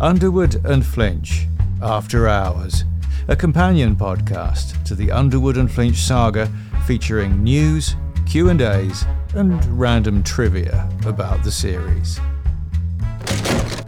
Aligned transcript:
Underwood 0.00 0.62
and 0.66 0.84
Flinch, 0.84 1.46
After 1.80 2.28
Hours, 2.28 2.84
a 3.28 3.34
companion 3.34 3.96
podcast 3.96 4.84
to 4.84 4.94
the 4.94 5.10
Underwood 5.10 5.56
and 5.56 5.72
Flinch 5.72 5.96
saga 5.96 6.52
featuring 6.84 7.42
news, 7.42 7.96
Q&As, 8.26 9.06
and 9.34 9.64
random 9.80 10.22
trivia 10.22 10.86
about 11.06 11.42
the 11.44 11.50
series. 11.50 12.20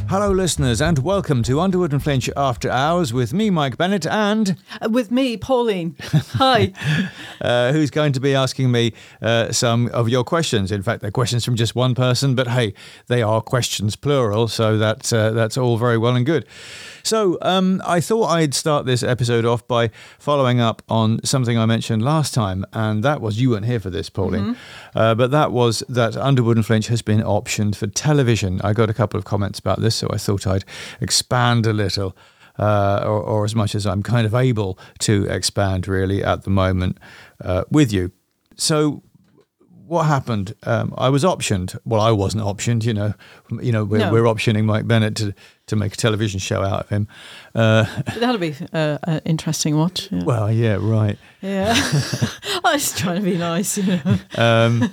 Hello, 0.09 0.31
listeners, 0.31 0.81
and 0.81 1.01
welcome 1.01 1.42
to 1.42 1.61
Underwood 1.61 1.92
and 1.92 2.03
Flinch 2.03 2.31
After 2.34 2.70
Hours 2.70 3.12
with 3.12 3.34
me, 3.34 3.51
Mike 3.51 3.77
Bennett, 3.77 4.06
and 4.06 4.56
Uh, 4.81 4.89
With 4.89 5.11
me, 5.11 5.37
Pauline. 5.37 5.97
Hi. 6.33 6.73
uh, 7.42 7.73
who's 7.73 7.91
going 7.91 8.12
to 8.14 8.20
be 8.20 8.34
asking 8.34 8.70
me 8.70 8.95
uh, 9.20 9.53
some 9.53 9.89
of 9.89 10.09
your 10.09 10.25
questions. 10.25 10.73
In 10.73 10.81
fact, 10.83 11.03
they're 11.03 11.11
questions 11.11 11.45
from 11.45 11.56
just 11.56 11.75
one 11.75 11.95
person, 11.95 12.34
but 12.34 12.48
hey, 12.48 12.73
they 13.09 13.20
are 13.20 13.42
questions 13.42 13.97
plural, 13.97 14.48
so 14.48 14.79
that's 14.79 15.12
uh, 15.12 15.33
that's 15.33 15.59
all 15.59 15.77
very 15.77 15.98
well 15.98 16.17
and 16.17 16.25
good. 16.25 16.47
So 17.09 17.39
um, 17.41 17.81
I 17.87 18.01
thought 18.01 18.27
I'd 18.27 18.53
start 18.53 18.84
this 18.84 19.03
episode 19.03 19.47
off 19.47 19.67
by 19.67 19.89
following 20.19 20.61
up 20.61 20.83
on 20.91 21.25
something 21.25 21.56
I 21.56 21.64
mentioned 21.64 22.03
last 22.03 22.34
time, 22.34 22.67
and 22.75 23.03
that 23.03 23.23
was 23.23 23.41
you 23.41 23.48
weren't 23.48 23.64
here 23.64 23.81
for 23.81 23.89
this, 23.89 24.11
Pauline, 24.11 24.59
uh, 24.95 25.14
but 25.14 25.31
that 25.31 25.51
was 25.51 25.83
that 25.89 26.19
Underwood 26.19 26.59
and 26.59 26.67
Flinch 26.67 26.89
has 26.89 27.01
been 27.01 27.20
optioned 27.20 27.77
for 27.77 27.86
television. 27.86 28.61
I 28.62 28.75
got 28.75 28.91
a 28.91 28.92
couple 28.92 29.17
of 29.17 29.25
comments 29.25 29.59
about 29.59 29.81
this, 29.81 29.95
so 29.95 30.09
I 30.12 30.19
thought 30.19 30.47
I'd 30.47 30.67
expand 31.01 31.64
a 31.64 31.73
little 31.73 32.14
uh, 32.59 33.01
or, 33.06 33.23
or 33.23 33.45
as 33.47 33.55
much 33.55 33.75
as 33.75 33.86
I'm 33.86 34.03
kind 34.03 34.27
of 34.27 34.34
able 34.34 34.79
to 34.98 35.25
expand 35.31 35.89
really 35.89 36.23
at 36.23 36.42
the 36.42 36.51
moment 36.51 36.98
uh, 37.42 37.64
with 37.70 37.91
you. 37.91 38.12
So, 38.56 39.03
what 39.89 40.05
happened? 40.05 40.55
Um, 40.64 40.94
I 40.98 41.08
was 41.08 41.25
optioned. 41.25 41.77
Well, 41.84 42.00
I 42.00 42.11
wasn't 42.12 42.44
optioned. 42.44 42.84
You 42.84 42.94
know, 42.94 43.14
you 43.62 43.72
know, 43.72 43.84
we're, 43.84 43.98
No. 43.98 44.12
we're 44.12 44.25
optioning 44.25 44.64
Mike 44.64 44.86
Bennett 44.86 45.17
to 45.17 45.34
to 45.67 45.77
make 45.77 45.92
a 45.95 45.97
television 45.97 46.41
show 46.41 46.62
out 46.62 46.80
of 46.84 46.89
him. 46.89 47.08
Uh, 47.55 47.84
That'll 48.19 48.39
be 48.39 48.55
uh, 48.72 48.98
an 49.05 49.20
interesting 49.25 49.77
watch. 49.77 50.08
Yeah. 50.11 50.24
well, 50.24 50.51
yeah, 50.52 50.79
right. 50.80 51.18
yeah. 51.42 51.74
I 52.64 52.73
was 52.74 52.92
trying 52.98 53.17
to 53.17 53.30
be 53.30 53.36
nice, 53.36 53.77
you 53.79 53.85
know. 53.86 54.17
Um, 54.36 54.90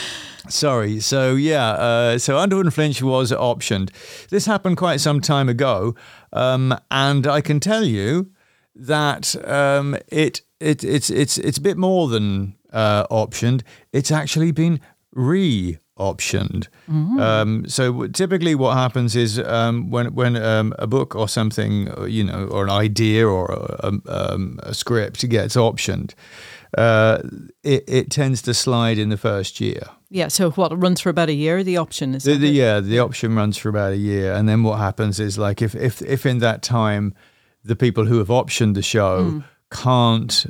sorry. 0.48 1.00
So 1.00 1.34
yeah. 1.34 1.70
Uh, 1.70 2.18
so 2.18 2.38
Underwood 2.38 2.66
and 2.66 2.74
Flinch 2.74 3.02
was 3.02 3.32
optioned. 3.32 3.90
This 4.30 4.46
happened 4.46 4.76
quite 4.76 5.00
some 5.00 5.20
time 5.20 5.48
ago, 5.48 5.94
um, 6.32 6.76
and 6.90 7.26
I 7.26 7.40
can 7.40 7.60
tell 7.60 7.84
you 7.84 8.30
that 8.74 9.34
um, 9.48 9.96
it 10.08 10.42
it 10.60 10.84
it's 10.84 11.10
it's 11.10 11.38
it's 11.38 11.58
a 11.58 11.62
bit 11.62 11.76
more 11.76 12.08
than 12.08 12.54
uh, 12.72 13.06
optioned. 13.08 13.62
It's 13.92 14.10
actually 14.10 14.52
been 14.52 14.80
re-optioned. 15.12 16.68
Um, 16.88 17.68
so 17.68 18.06
typically, 18.08 18.54
what 18.54 18.76
happens 18.76 19.16
is 19.16 19.38
um, 19.38 19.90
when 19.90 20.14
when 20.14 20.36
um, 20.36 20.74
a 20.78 20.86
book 20.86 21.14
or 21.14 21.28
something, 21.28 21.88
you 22.08 22.24
know, 22.24 22.46
or 22.50 22.64
an 22.64 22.70
idea 22.70 23.26
or 23.26 23.46
a, 23.82 23.92
um, 24.06 24.58
a 24.62 24.74
script 24.74 25.28
gets 25.28 25.56
optioned, 25.56 26.14
uh, 26.76 27.18
it, 27.62 27.84
it 27.88 28.10
tends 28.10 28.42
to 28.42 28.54
slide 28.54 28.98
in 28.98 29.08
the 29.08 29.16
first 29.16 29.60
year. 29.60 29.82
Yeah, 30.10 30.28
so 30.28 30.50
what, 30.52 30.72
runs 30.82 31.00
for 31.02 31.10
about 31.10 31.28
a 31.28 31.34
year, 31.34 31.62
the 31.62 31.76
option 31.76 32.14
is 32.14 32.24
The, 32.24 32.36
the, 32.36 32.48
yeah, 32.48 32.80
the 32.80 32.98
option 32.98 33.36
runs 33.36 33.58
for 33.58 33.68
about 33.68 33.92
a 33.92 33.96
year, 33.98 34.32
and 34.32 34.48
then 34.48 34.62
what 34.62 34.78
happens 34.78 35.20
is 35.20 35.36
like 35.36 35.60
if 35.64 35.74
if 35.74 36.00
if 36.02 36.24
in 36.24 36.38
that 36.38 36.62
time 36.62 37.14
the 37.64 37.76
people 37.76 38.06
who 38.06 38.18
have 38.18 38.28
optioned 38.28 38.74
the 38.74 38.82
show 38.82 39.30
Hmm. 39.30 39.40
can't, 39.70 40.46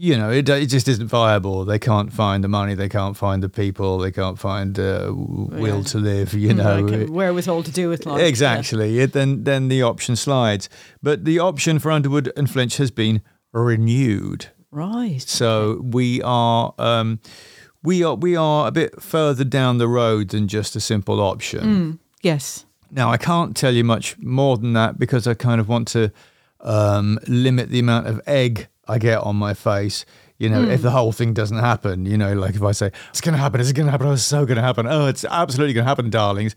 you 0.00 0.16
know, 0.16 0.30
it 0.30 0.48
it 0.48 0.66
just 0.66 0.86
isn't 0.88 1.08
viable. 1.08 1.64
They 1.64 1.78
can't 1.78 2.12
find 2.12 2.44
the 2.44 2.48
money, 2.48 2.74
they 2.76 2.88
can't 2.88 3.16
find 3.16 3.42
the 3.42 3.48
people, 3.48 3.98
they 3.98 4.12
can't 4.12 4.38
find 4.38 4.78
uh, 4.78 5.12
will 5.12 5.78
Yeah. 5.78 5.82
to 5.92 5.98
live. 5.98 6.34
You 6.34 6.50
Mm, 6.50 6.56
know, 6.56 6.80
like, 6.80 7.08
uh, 7.08 7.12
wherewithal 7.12 7.62
to 7.64 7.70
do 7.72 7.88
with 7.88 8.06
life. 8.06 8.20
yeah. 8.20 8.26
exactly. 8.28 8.98
It, 9.00 9.12
then 9.12 9.44
then 9.44 9.68
the 9.68 9.82
option 9.82 10.16
slides, 10.16 10.68
but 11.02 11.24
the 11.24 11.38
option 11.40 11.78
for 11.80 11.90
Underwood 11.90 12.32
and 12.36 12.48
Flinch 12.48 12.76
has 12.78 12.90
been 12.92 13.20
renewed. 13.52 14.46
Right. 14.70 15.22
So 15.22 15.80
we 15.82 16.22
are 16.22 16.74
um, 16.78 17.18
we 17.82 18.02
are 18.04 18.14
we 18.14 18.36
are 18.36 18.68
a 18.68 18.70
bit 18.70 19.02
further 19.02 19.44
down 19.44 19.78
the 19.78 19.88
road 19.88 20.28
than 20.30 20.46
just 20.48 20.76
a 20.76 20.80
simple 20.80 21.20
option. 21.20 21.60
Mm, 21.64 21.98
yes. 22.22 22.64
Now 22.90 23.10
I 23.10 23.16
can't 23.18 23.56
tell 23.56 23.74
you 23.74 23.84
much 23.84 24.16
more 24.18 24.56
than 24.58 24.72
that 24.74 24.98
because 24.98 25.26
I 25.26 25.34
kind 25.34 25.60
of 25.60 25.68
want 25.68 25.88
to 25.88 26.10
um, 26.60 27.18
limit 27.26 27.68
the 27.70 27.78
amount 27.78 28.06
of 28.06 28.20
egg 28.26 28.68
I 28.88 28.98
get 28.98 29.18
on 29.18 29.36
my 29.36 29.54
face. 29.54 30.04
You 30.38 30.48
know, 30.48 30.62
if 30.62 30.82
the 30.82 30.90
hmm. 30.90 30.96
whole 30.96 31.10
thing 31.10 31.34
doesn't 31.34 31.58
happen, 31.58 32.06
you 32.06 32.16
know, 32.16 32.32
like 32.32 32.54
if 32.54 32.62
I 32.62 32.70
say 32.70 32.92
it's 33.10 33.20
going 33.20 33.32
to 33.32 33.40
happen, 33.40 33.60
it's 33.60 33.72
going 33.72 33.86
to 33.86 33.90
happen, 33.90 34.06
oh, 34.06 34.12
it's 34.12 34.22
so 34.22 34.46
going 34.46 34.56
to 34.56 34.62
happen, 34.62 34.86
oh, 34.86 35.06
it's 35.06 35.24
absolutely 35.24 35.74
going 35.74 35.84
to 35.84 35.88
happen, 35.88 36.10
darlings, 36.10 36.54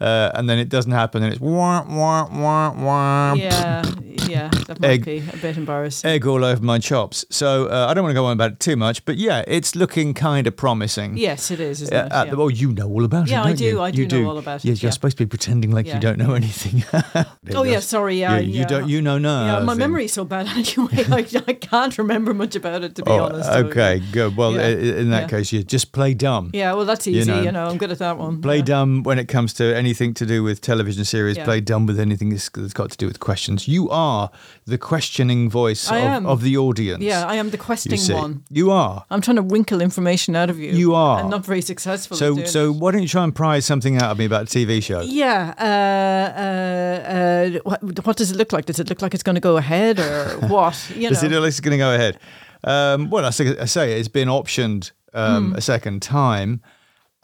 uh, 0.00 0.30
and 0.34 0.48
then 0.48 0.58
it 0.58 0.68
doesn't 0.68 0.92
happen, 0.92 1.22
and 1.22 1.32
it's 1.32 1.40
wah 1.40 1.84
wah 1.88 2.28
wah 2.30 2.72
wah. 2.72 3.34
Yeah, 3.34 3.82
yeah, 4.28 4.48
that 4.66 4.80
might 4.80 4.90
Egg- 4.90 5.04
be 5.04 5.18
a 5.32 5.36
bit 5.36 5.56
embarrassing. 5.56 6.08
egg 6.10 6.26
all 6.26 6.44
over 6.44 6.62
my 6.62 6.78
chops. 6.78 7.24
So 7.30 7.66
uh, 7.66 7.86
I 7.88 7.94
don't 7.94 8.04
want 8.04 8.12
to 8.12 8.20
go 8.20 8.26
on 8.26 8.32
about 8.32 8.52
it 8.52 8.60
too 8.60 8.76
much, 8.76 9.04
but 9.04 9.16
yeah, 9.16 9.44
it's 9.46 9.74
looking 9.76 10.14
kind 10.14 10.46
of 10.46 10.56
promising. 10.56 11.16
Yes, 11.16 11.50
it 11.50 11.60
is, 11.60 11.82
isn't 11.82 11.94
Uh, 11.94 12.04
it? 12.06 12.08
Yeah. 12.12 12.24
the- 12.30 12.36
well, 12.36 12.50
you 12.50 12.72
know 12.72 12.88
all 12.88 13.04
about 13.04 13.28
Yeah, 13.28 13.40
it. 13.40 13.44
I 13.44 13.46
don't 13.48 13.56
do, 13.58 13.64
You? 13.64 13.80
I 13.80 13.88
You 13.88 14.06
do 14.06 14.22
know 14.22 14.30
all 14.30 14.38
about 14.38 14.64
it, 14.64 14.68
Yes, 14.68 14.82
you're 14.82 14.88
yeah. 14.88 14.92
supposed 14.94 15.16
to 15.18 15.24
be 15.24 15.28
pretending 15.28 15.70
like 15.70 15.86
Yeah. 15.86 15.94
you 15.94 16.00
don't 16.00 16.18
know 16.18 16.34
anything. 16.34 16.84
Oh 17.54 17.62
yeah, 17.62 17.80
sorry, 17.80 18.18
yeah, 18.18 18.38
you, 18.38 18.60
you 18.60 18.64
don't. 18.66 18.88
You 18.88 19.00
know 19.02 19.16
Yeah, 19.18 19.60
my 19.60 19.74
memory's 19.74 20.12
so 20.12 20.24
bad 20.24 20.46
anyway. 20.56 21.04
I, 21.10 21.26
I 21.46 21.52
can't 21.52 21.96
remember 21.98 22.34
much 22.34 22.56
about 22.56 22.82
it 22.82 22.94
to 22.96 23.02
be 23.02 23.10
Oh, 23.10 23.24
honest. 23.24 23.48
okay, 23.50 24.02
good. 24.12 24.36
Well, 24.36 24.52
Yeah. 24.54 24.68
in 25.02 25.10
that 25.10 25.22
Yeah. 25.22 25.28
case, 25.38 25.52
you 25.52 25.62
just 25.62 25.92
play 25.92 26.14
dumb. 26.14 26.50
Yeah, 26.52 26.72
well, 26.74 26.84
that's 26.86 27.06
easy. 27.06 27.30
You 27.30 27.42
know. 27.46 27.50
know, 27.52 27.66
I'm 27.68 27.78
good 27.78 27.90
at 27.92 27.98
that 27.98 28.18
one. 28.18 28.40
Play 28.40 28.56
yeah. 28.58 28.62
dumb 28.64 29.02
when 29.04 29.18
it 29.18 29.28
comes 29.28 29.52
to 29.54 29.76
anything 29.84 30.14
to 30.14 30.24
do 30.26 30.42
with 30.42 30.60
television 30.60 31.04
series. 31.04 31.36
Yeah. 31.36 31.44
Play 31.44 31.60
dumb 31.60 31.86
with 31.86 31.98
anything 32.00 32.30
that's 32.30 32.48
got 32.80 32.90
to 32.90 32.96
do 32.96 33.06
with 33.06 33.18
questions. 33.20 33.68
You 33.68 33.90
are 33.90 34.30
the 34.66 34.78
questioning 34.78 35.50
voice 35.50 35.90
of, 35.90 36.26
of 36.26 36.40
the 36.42 36.56
audience. 36.56 37.02
Yeah, 37.02 37.26
I 37.26 37.34
am 37.36 37.50
the 37.50 37.56
you 37.58 37.62
questing 37.62 37.96
see. 37.98 38.14
one. 38.14 38.42
You 38.50 38.70
are. 38.70 39.04
I'm 39.10 39.20
trying 39.20 39.36
to 39.36 39.42
winkle 39.56 39.80
information 39.80 40.34
out 40.36 40.50
of 40.50 40.58
you. 40.58 40.72
You 40.72 40.94
are. 40.94 41.20
And 41.20 41.30
not 41.30 41.44
very 41.44 41.60
successful. 41.62 42.16
So, 42.16 42.44
so 42.44 42.70
it. 42.70 42.76
why 42.80 42.90
don't 42.92 43.02
you 43.02 43.08
try 43.08 43.24
and 43.24 43.34
prize 43.34 43.64
something 43.66 43.96
out 43.98 44.10
of 44.12 44.18
me 44.18 44.24
about 44.24 44.42
a 44.42 44.46
TV 44.58 44.82
show? 44.82 45.00
Yeah. 45.02 45.54
Uh, 45.58 46.40
uh, 46.40 47.14
uh, 47.16 47.60
what, 47.64 48.06
what 48.06 48.16
does 48.16 48.30
it 48.30 48.36
look 48.36 48.52
like? 48.52 48.64
Does 48.66 48.78
it 48.80 48.88
look 48.88 49.02
like 49.02 49.14
it's 49.14 49.22
going 49.22 49.34
to 49.36 49.40
go 49.40 49.56
ahead 49.56 49.98
or 50.00 50.24
what? 50.48 50.76
You 50.94 51.08
Does 51.08 51.22
it 51.22 51.28
know. 51.30 51.36
look 51.36 51.42
like 51.44 51.48
it's 51.50 51.60
going 51.60 51.72
to 51.78 51.78
go 51.78 51.94
ahead? 51.94 52.18
Um, 52.64 53.10
well, 53.10 53.24
I 53.24 53.30
say, 53.30 53.56
I 53.58 53.66
say 53.66 53.98
it's 53.98 54.08
been 54.08 54.28
optioned 54.28 54.92
um, 55.12 55.50
Hmm. 55.50 55.56
a 55.56 55.60
second 55.60 56.02
time, 56.02 56.60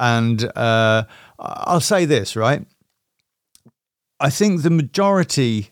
and 0.01 0.45
uh, 0.57 1.05
I'll 1.39 1.81
say 1.81 2.05
this 2.07 2.35
right. 2.35 2.67
I 4.19 4.31
think 4.31 4.63
the 4.63 4.71
majority 4.71 5.71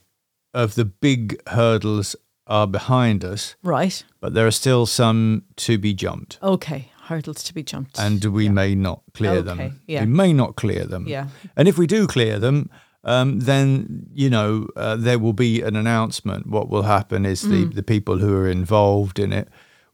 of 0.54 0.74
the 0.74 0.84
big 0.84 1.36
hurdles 1.48 2.16
are 2.46 2.66
behind 2.66 3.24
us, 3.24 3.56
Right. 3.62 4.04
but 4.20 4.32
there 4.34 4.46
are 4.46 4.50
still 4.52 4.86
some 4.86 5.42
to 5.56 5.76
be 5.78 5.92
jumped, 5.94 6.38
Okay. 6.42 6.90
Hurdles 7.08 7.42
to 7.44 7.54
be 7.54 7.62
jumped. 7.62 7.98
and 7.98 8.22
we 8.24 8.48
may 8.48 8.74
not 8.74 9.00
clear 9.14 9.32
Okay, 9.38 9.42
them. 9.42 9.80
yeah. 9.86 10.00
We 10.00 10.06
may 10.06 10.32
not 10.32 10.56
clear 10.56 10.84
them. 10.86 11.06
Yeah. 11.08 11.28
And 11.56 11.68
if 11.68 11.78
we 11.78 11.86
do 11.86 12.06
clear 12.06 12.38
them, 12.38 12.68
um, 13.04 13.40
then 13.40 14.06
you 14.14 14.28
know 14.30 14.66
uh, 14.76 14.96
there 14.96 15.18
will 15.18 15.32
be 15.32 15.62
an 15.62 15.76
announcement. 15.76 16.46
What 16.46 16.68
will 16.68 16.82
happen 16.82 17.24
is 17.26 17.40
the 17.42 17.64
Mm. 17.66 17.74
the 17.74 17.82
people 17.82 18.18
who 18.18 18.34
are 18.36 18.50
involved 18.50 19.18
in 19.18 19.32
it 19.32 19.48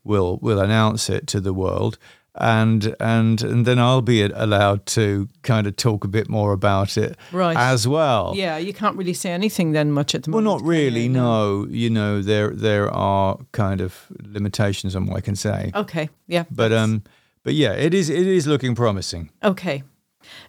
will 0.05 0.39
will 0.43 0.59
announce 0.61 1.09
it 1.17 1.27
to 1.29 1.41
the 1.41 1.53
world, 1.53 1.99
and 2.37 2.95
and 2.99 3.43
and 3.43 3.65
then 3.67 3.79
I'll 3.79 4.03
be 4.03 4.23
allowed 4.23 4.87
to 4.87 5.29
kind 5.43 5.67
of 5.67 5.77
talk 5.77 6.05
a 6.05 6.09
bit 6.09 6.29
more 6.29 6.53
about 6.53 6.97
it 6.97 7.17
Right. 7.33 7.57
as 7.57 7.87
well. 7.87 8.33
Yeah, 8.37 8.57
you 8.59 8.73
can't 8.75 8.97
really 8.97 9.15
say 9.15 9.31
anything 9.33 9.73
then 9.73 9.93
much 9.93 10.15
at 10.15 10.25
the 10.25 10.31
Well, 10.31 10.43
moment. 10.43 10.63
Well, 10.65 10.73
not 10.73 10.79
really. 10.79 11.09
No, 11.09 11.67
you 11.71 11.91
know 11.91 12.23
there 12.23 12.51
there 12.51 12.91
are 12.91 13.39
kind 13.53 13.81
of 13.81 14.07
limitations 14.23 14.97
on 14.97 15.07
what 15.07 15.17
I 15.17 15.21
can 15.21 15.37
say. 15.37 15.71
Okay. 15.75 16.09
Yeah. 16.27 16.45
But 16.51 16.73
um, 16.73 17.03
but 17.45 17.55
yeah, 17.55 17.73
it 17.73 17.95
is 17.95 18.11
it 18.11 18.27
is 18.27 18.47
looking 18.47 18.75
promising. 18.75 19.31
Okay. 19.43 19.83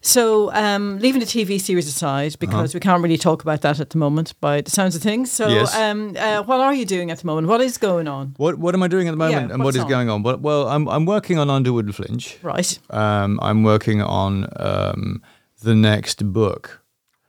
So, 0.02 0.52
um, 0.54 1.00
leaving 1.00 1.20
the 1.20 1.26
TV 1.28 1.60
series 1.60 1.88
aside, 1.88 2.36
because 2.40 2.74
we 2.74 2.80
can't 2.80 3.02
really 3.04 3.18
talk 3.18 3.42
about 3.42 3.62
that 3.62 3.80
at 3.80 3.90
the 3.90 3.98
moment 3.98 4.34
by 4.40 4.62
the 4.62 4.70
sounds 4.72 4.96
of 4.96 5.02
things. 5.02 5.32
So, 5.32 5.46
Uh-huh. 5.46 5.56
Yes. 5.56 5.76
um, 5.76 6.16
uh, 6.18 6.44
what 6.44 6.60
are 6.60 6.74
you 6.74 6.86
doing 6.86 7.12
at 7.12 7.20
the 7.20 7.26
moment? 7.28 7.48
What 7.48 7.62
is 7.62 7.78
going 7.78 8.08
on? 8.08 8.34
What 8.38 8.58
what 8.60 8.74
am 8.76 8.84
I 8.84 8.88
doing 8.88 9.08
at 9.08 9.12
the 9.12 9.18
moment, 9.18 9.48
Yeah, 9.50 9.54
and 9.56 9.64
what's 9.64 9.78
on? 9.78 9.88
going 9.90 10.10
on? 10.10 10.24
Well, 10.24 10.38
well, 10.38 10.68
I'm 10.68 10.88
I'm 10.90 11.06
working 11.06 11.40
on 11.40 11.50
Underwood 11.50 11.86
and 11.86 11.96
Flinch. 11.96 12.38
Right. 12.44 12.80
Um, 12.90 13.40
I'm 13.42 13.64
working 13.64 14.02
on 14.02 14.48
um, 14.58 15.22
the 15.64 15.76
next 15.76 16.32
book. 16.32 16.82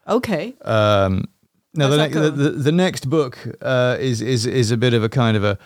Okay. 0.08 0.54
Um, 0.64 1.24
now 1.74 1.88
the, 1.88 1.96
ne- 1.96 2.08
the, 2.08 2.30
the 2.30 2.50
the 2.50 2.72
next 2.72 3.08
book 3.10 3.38
uh, 3.62 3.96
is 4.00 4.20
is 4.20 4.46
is 4.46 4.70
a 4.70 4.76
bit 4.76 4.94
of 4.94 5.02
a 5.04 5.08
kind 5.08 5.36
of 5.36 5.44
a, 5.44 5.58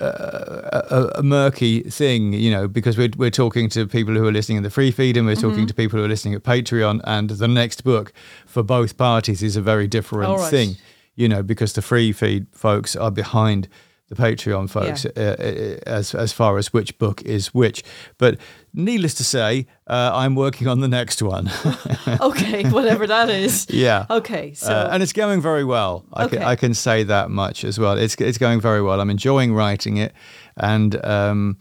a, 0.00 1.10
a 1.16 1.22
murky 1.22 1.82
thing, 1.82 2.32
you 2.32 2.50
know, 2.50 2.68
because 2.68 2.96
we're 2.98 3.10
we're 3.16 3.30
talking 3.30 3.68
to 3.70 3.86
people 3.86 4.14
who 4.14 4.26
are 4.26 4.32
listening 4.32 4.56
in 4.58 4.62
the 4.62 4.70
free 4.70 4.90
feed, 4.90 5.16
and 5.16 5.26
we're 5.26 5.34
Mm-hmm. 5.36 5.48
talking 5.50 5.66
to 5.66 5.74
people 5.74 5.98
who 5.98 6.04
are 6.04 6.08
listening 6.08 6.34
at 6.34 6.42
Patreon, 6.42 7.00
and 7.04 7.30
the 7.30 7.48
next 7.48 7.82
book 7.84 8.12
for 8.46 8.62
both 8.62 8.96
parties 8.96 9.42
is 9.42 9.56
a 9.56 9.62
very 9.62 9.86
different 9.86 10.38
right. 10.38 10.50
thing, 10.50 10.76
you 11.14 11.28
know, 11.28 11.42
because 11.42 11.72
the 11.74 11.82
free 11.82 12.12
feed 12.12 12.46
folks 12.52 12.96
are 12.96 13.10
behind 13.10 13.68
the 14.10 14.16
Patreon 14.16 14.68
folks 14.68 15.06
uh, 15.06 15.10
uh, 15.16 15.90
as 15.90 16.14
as 16.14 16.32
far 16.32 16.58
as 16.58 16.72
which 16.72 16.98
book 16.98 17.22
is 17.22 17.54
which. 17.54 17.82
But 18.18 18.38
needless 18.74 19.14
to 19.14 19.24
say, 19.24 19.66
uh, 19.86 20.10
I'm 20.12 20.34
working 20.34 20.68
on 20.68 20.80
the 20.80 20.88
next 20.88 21.22
one. 21.22 21.50
Okay. 22.20 22.68
Whatever 22.70 23.06
that 23.06 23.28
is. 23.30 23.66
yeah. 23.70 24.06
Okay. 24.10 24.52
So, 24.54 24.72
Uh, 24.72 24.88
and 24.92 25.02
it's 25.02 25.12
going 25.14 25.40
very 25.42 25.64
well. 25.64 26.04
I, 26.12 26.24
Okay. 26.24 26.36
can, 26.38 26.46
I 26.52 26.56
can 26.56 26.74
say 26.74 27.04
that 27.04 27.30
much 27.30 27.64
as 27.64 27.78
well. 27.78 27.98
It's 27.98 28.14
it's 28.20 28.38
going 28.38 28.60
very 28.60 28.82
well. 28.82 29.00
I'm 29.00 29.10
enjoying 29.10 29.54
writing 29.54 29.96
it, 29.98 30.12
and 30.56 30.94
um, 31.04 31.56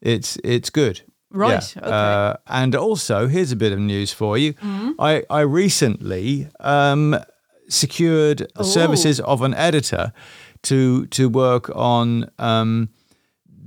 it's 0.00 0.36
it's 0.44 0.70
good. 0.70 1.00
Right, 1.30 1.74
Yeah. 1.76 1.82
okay. 1.82 1.90
Mm-hmm. 1.90 2.30
Uh, 2.30 2.60
and 2.62 2.74
also, 2.76 3.26
here's 3.28 3.52
a 3.52 3.56
bit 3.56 3.72
of 3.72 3.78
news 3.78 4.12
for 4.14 4.38
you. 4.38 4.52
Hmm. 4.60 4.90
I 4.98 5.22
I 5.30 5.40
recently 5.40 6.46
um, 6.60 7.16
secured 7.68 8.46
the 8.56 8.64
services 8.64 9.20
of 9.20 9.42
an 9.42 9.54
editor 9.54 10.12
to 10.64 11.06
to 11.06 11.28
work 11.28 11.70
on. 11.74 12.30
Um, 12.38 12.90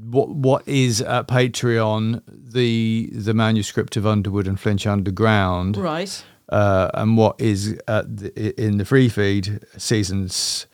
what 0.10 0.30
what 0.30 0.66
is 0.68 1.02
at 1.02 1.28
Patreon 1.28 2.22
the 2.28 3.10
the 3.12 3.34
manuscript 3.34 3.98
of 3.98 4.08
Underwood 4.08 4.48
and 4.48 4.58
Flinch 4.58 4.88
Underground, 4.88 5.76
right. 5.76 6.24
uh, 6.48 6.90
and 6.94 7.18
what 7.18 7.40
is 7.42 7.78
at 7.88 8.18
the, 8.18 8.62
in 8.62 8.78
the 8.78 8.86
free 8.86 9.10
feed 9.10 9.66
seasons 9.78 10.68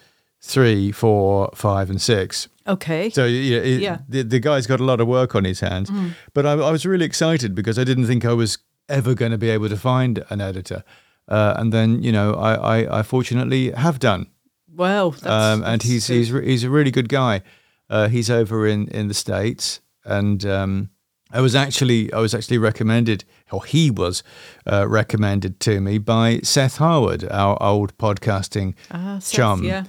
three, 0.44 0.92
four, 0.92 1.50
five, 1.56 1.90
and 1.90 2.02
six. 2.02 2.50
Okay. 2.68 3.10
So 3.10 3.26
yeah, 3.26 3.60
it, 3.60 3.82
Yeah. 3.82 4.00
The, 4.08 4.24
the 4.24 4.40
guy's 4.40 4.68
got 4.68 4.80
a 4.80 4.84
lot 4.84 5.00
of 5.00 5.08
work 5.08 5.36
on 5.36 5.46
his 5.46 5.62
hands. 5.62 5.90
But 6.34 6.46
I, 6.46 6.52
I 6.52 6.72
was 6.72 6.86
really 6.86 7.06
excited 7.06 7.56
because 7.56 7.80
I 7.80 7.84
didn't 7.84 8.08
think 8.08 8.26
I 8.26 8.34
was 8.34 8.58
ever 8.90 9.16
going 9.16 9.32
to 9.32 9.38
be 9.38 9.50
able 9.50 9.70
to 9.70 9.78
find 9.78 10.24
an 10.30 10.42
editor. 10.42 10.84
Uh, 11.28 11.54
and 11.58 11.72
then 11.72 12.04
you 12.04 12.12
know 12.12 12.34
I, 12.34 12.82
I, 12.82 13.00
I 13.00 13.04
fortunately 13.04 13.72
have 13.72 14.00
done, 14.00 14.28
wow. 14.76 15.10
That's, 15.12 15.26
um, 15.26 15.64
and 15.64 15.82
that's 15.82 15.86
he's 15.86 16.08
good. 16.08 16.14
he's 16.18 16.32
re- 16.32 16.46
he's 16.46 16.64
a 16.64 16.70
really 16.70 16.92
good 16.92 17.10
guy. 17.10 17.42
Uh, 17.90 18.08
he's 18.08 18.30
over 18.30 18.66
in, 18.68 18.88
in 18.88 19.08
the 19.08 19.14
states, 19.14 19.82
and 20.06 20.46
um, 20.46 20.90
I 21.32 21.42
was 21.42 21.54
actually 21.56 22.12
I 22.14 22.20
was 22.20 22.34
actually 22.34 22.58
recommended, 22.58 23.24
or 23.52 23.64
he 23.66 23.92
was 23.92 24.24
uh, 24.72 24.88
recommended 24.88 25.60
to 25.62 25.80
me 25.82 25.98
by 26.00 26.40
Seth 26.44 26.78
Harwood, 26.78 27.28
our 27.30 27.62
old 27.62 27.96
podcasting 27.98 28.74
Ah, 28.92 29.20
Seth, 29.20 29.36
chum. 29.36 29.64
Yeah. 29.64 29.84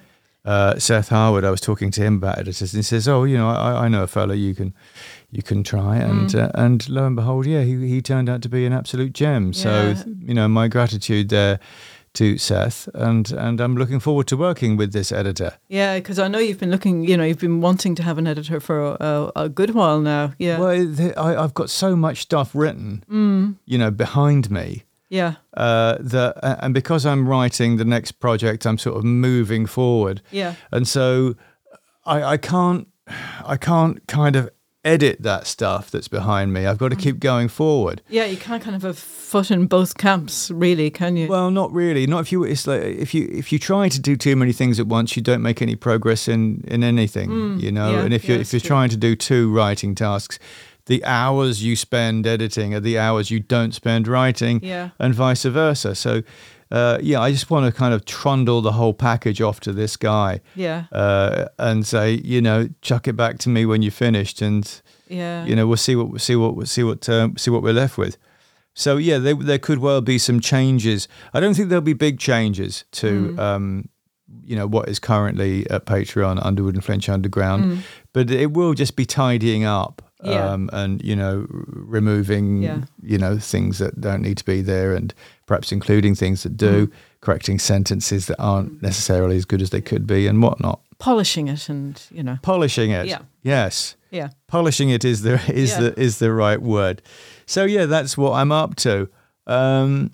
Uh, 0.46 0.78
Seth 0.78 1.08
Harwood, 1.08 1.42
I 1.44 1.50
was 1.50 1.60
talking 1.62 1.90
to 1.92 2.02
him 2.02 2.16
about 2.16 2.36
it, 2.46 2.60
and 2.60 2.70
he 2.70 2.82
says, 2.82 3.08
"Oh, 3.08 3.24
you 3.24 3.38
know, 3.38 3.48
I, 3.48 3.84
I 3.84 3.88
know 3.88 4.02
a 4.02 4.06
fellow 4.06 4.34
you 4.34 4.54
can, 4.54 4.74
you 5.30 5.42
can 5.42 5.62
try." 5.62 5.96
And 5.96 6.28
Mm. 6.28 6.42
uh, 6.44 6.50
and 6.54 6.86
lo 6.90 7.06
and 7.06 7.16
behold, 7.16 7.46
yeah, 7.46 7.62
he 7.62 7.88
he 7.88 8.02
turned 8.02 8.28
out 8.28 8.42
to 8.42 8.50
be 8.50 8.66
an 8.66 8.72
absolute 8.74 9.14
gem. 9.14 9.54
So 9.54 9.94
you 10.18 10.34
know, 10.34 10.46
my 10.48 10.68
gratitude 10.68 11.30
there 11.30 11.60
to 12.14 12.38
Seth, 12.38 12.88
and 12.94 13.30
and 13.32 13.60
I'm 13.60 13.76
looking 13.76 14.00
forward 14.00 14.26
to 14.28 14.36
working 14.36 14.76
with 14.76 14.92
this 14.92 15.12
editor. 15.12 15.54
Yeah, 15.68 15.98
because 15.98 16.18
I 16.18 16.28
know 16.28 16.38
you've 16.38 16.60
been 16.60 16.70
looking, 16.70 17.04
you 17.04 17.16
know, 17.16 17.24
you've 17.24 17.38
been 17.40 17.60
wanting 17.60 17.94
to 17.96 18.02
have 18.02 18.18
an 18.18 18.26
editor 18.26 18.60
for 18.60 18.96
a, 19.00 19.32
a, 19.36 19.48
good 19.48 19.70
while 19.74 20.00
now. 20.00 20.32
Yeah. 20.38 20.58
Well, 20.58 20.70
I, 21.16 21.36
I've 21.36 21.54
got 21.54 21.70
so 21.70 21.96
much 21.96 22.18
stuff 22.22 22.50
written, 22.54 23.04
Mm. 23.10 23.56
you 23.66 23.78
know, 23.78 23.90
behind 23.90 24.50
me. 24.50 24.84
yeah. 25.08 25.34
Uh, 25.52 25.96
that 26.00 26.38
and 26.62 26.72
because 26.74 27.04
I'm 27.06 27.28
writing 27.28 27.76
the 27.76 27.84
next 27.84 28.12
project, 28.20 28.64
I'm 28.66 28.78
sort 28.78 28.96
of 28.96 29.04
moving 29.04 29.66
forward. 29.66 30.22
Yeah. 30.30 30.54
and 30.72 30.86
so 30.88 31.34
I, 32.06 32.22
I 32.22 32.36
can't 32.36 32.86
I 33.44 33.56
can't 33.56 34.06
kind 34.06 34.36
of 34.36 34.50
edit 34.84 35.22
that 35.22 35.46
stuff 35.46 35.90
that's 35.90 36.08
behind 36.08 36.52
me. 36.52 36.66
I've 36.66 36.78
got 36.78 36.92
Mm. 36.92 36.96
to 36.96 37.02
keep 37.02 37.18
going 37.20 37.48
forward. 37.48 38.02
Yeah, 38.08 38.26
you 38.26 38.36
can't 38.36 38.62
kind 38.62 38.76
of 38.76 38.82
have 38.82 38.90
a 38.90 38.94
foot 38.94 39.50
in 39.50 39.66
both 39.66 39.96
camps, 39.96 40.50
really, 40.50 40.90
can 40.90 41.16
you? 41.16 41.26
Well, 41.28 41.50
not 41.50 41.72
really. 41.72 42.06
Not 42.06 42.20
if 42.20 42.32
you. 42.32 42.44
It's 42.44 42.66
like 42.66 42.82
if 42.82 43.14
you 43.14 43.28
if 43.32 43.52
you 43.52 43.58
try 43.58 43.88
to 43.88 44.00
do 44.00 44.16
too 44.16 44.36
many 44.36 44.52
things 44.52 44.78
at 44.78 44.86
once, 44.86 45.16
you 45.16 45.22
don't 45.22 45.42
make 45.42 45.62
any 45.62 45.76
progress 45.76 46.28
in 46.28 46.62
in 46.68 46.84
anything. 46.84 47.58
you 47.58 47.72
know. 47.72 47.90
Mm. 47.90 47.92
yeah, 47.92 48.04
and 48.04 48.14
if 48.14 48.24
yeah, 48.24 48.32
you 48.32 48.36
that's 48.38 48.50
if 48.50 48.52
you're 48.54 48.60
true. 48.60 48.68
trying 48.68 48.90
to 48.90 48.96
do 48.96 49.16
two 49.16 49.50
writing 49.52 49.94
tasks, 49.94 50.38
the 50.86 51.02
hours 51.04 51.64
you 51.64 51.76
spend 51.76 52.26
editing 52.26 52.74
are 52.74 52.80
the 52.80 52.98
hours 52.98 53.30
you 53.30 53.40
don't 53.40 53.74
spend 53.74 54.06
writing, 54.06 54.60
Yeah. 54.62 54.90
and 54.98 55.14
vice 55.14 55.44
versa. 55.44 55.94
So. 55.94 56.22
Uh, 56.74 56.98
yeah, 57.02 57.20
I 57.20 57.30
just 57.30 57.50
want 57.50 57.66
to 57.66 57.72
kind 57.72 57.94
of 57.94 58.04
trundle 58.04 58.60
the 58.60 58.72
whole 58.72 58.94
package 58.94 59.40
off 59.40 59.60
to 59.60 59.72
this 59.72 59.96
guy. 59.96 60.40
Yeah. 60.56 60.84
uh, 60.92 61.46
and 61.58 61.86
say, 61.86 62.14
you 62.24 62.40
know, 62.40 62.68
chuck 62.82 63.06
it 63.06 63.16
back 63.16 63.38
to 63.38 63.48
me 63.48 63.64
when 63.64 63.80
you're 63.82 63.92
finished, 64.08 64.42
and 64.42 64.64
yeah. 65.08 65.44
you 65.46 65.54
know, 65.54 65.66
we'll 65.68 65.76
see 65.76 65.94
what 65.96 66.08
we'll 66.10 66.18
see 66.18 66.36
what 66.36 66.56
we'll 66.56 66.66
see 66.66 66.82
what 66.82 67.08
um, 67.08 67.36
see 67.36 67.50
what 67.52 67.62
we're 67.62 67.72
left 67.82 67.96
with. 67.96 68.16
So 68.74 68.96
yeah, 68.96 69.18
there 69.18 69.34
there 69.36 69.58
could 69.60 69.78
well 69.78 70.00
be 70.00 70.18
some 70.18 70.40
changes. 70.40 71.06
I 71.32 71.38
don't 71.40 71.54
think 71.54 71.68
there'll 71.68 71.82
be 71.82 71.92
big 72.08 72.18
changes 72.18 72.84
to, 72.92 73.06
Mm. 73.06 73.38
um, 73.38 73.88
you 74.42 74.56
know, 74.56 74.66
what 74.66 74.88
is 74.88 74.98
currently 74.98 75.68
at 75.70 75.86
Patreon 75.86 76.44
Underwood 76.44 76.74
and 76.74 76.84
Flinch 76.84 77.08
Underground, 77.08 77.84
but 78.12 78.30
it 78.30 78.52
will 78.52 78.74
just 78.74 78.96
be 78.96 79.06
tidying 79.06 79.64
up. 79.64 80.02
Mm. 80.24 80.30
Yeah. 80.32 80.52
Um, 80.52 80.70
and 80.72 81.02
you 81.04 81.14
know, 81.16 81.46
removing 81.50 82.62
Yeah. 82.62 82.78
you 83.02 83.18
know 83.18 83.38
things 83.38 83.78
that 83.78 84.00
don't 84.00 84.22
need 84.22 84.36
to 84.38 84.44
be 84.44 84.62
there, 84.62 84.94
and 84.94 85.12
perhaps 85.46 85.72
including 85.72 86.14
things 86.14 86.42
that 86.42 86.52
Mm. 86.54 86.56
do, 86.58 86.90
correcting 87.20 87.58
sentences 87.58 88.26
that 88.26 88.36
aren't 88.38 88.82
necessarily 88.82 89.36
as 89.36 89.44
good 89.44 89.62
as 89.62 89.70
they 89.70 89.80
could 89.80 90.06
be, 90.06 90.26
and 90.26 90.42
whatnot 90.42 90.80
Polishing 90.98 91.48
it 91.48 91.68
and, 91.68 92.00
you 92.10 92.22
know. 92.22 92.38
polishing 92.42 92.90
it. 92.90 93.06
Yeah. 93.06 93.18
Yes. 93.42 93.96
Yeah. 94.10 94.28
Polishing 94.46 94.90
it 94.90 95.04
is 95.04 95.22
the 95.22 95.34
is 95.52 95.70
Yeah. 95.72 95.80
the 95.80 96.00
is 96.00 96.18
the 96.18 96.32
right 96.32 96.62
word. 96.62 97.02
So 97.46 97.64
yeah, 97.64 97.86
that's 97.86 98.16
what 98.16 98.32
I'm 98.32 98.52
up 98.52 98.76
to. 98.76 99.08
Um, 99.46 100.10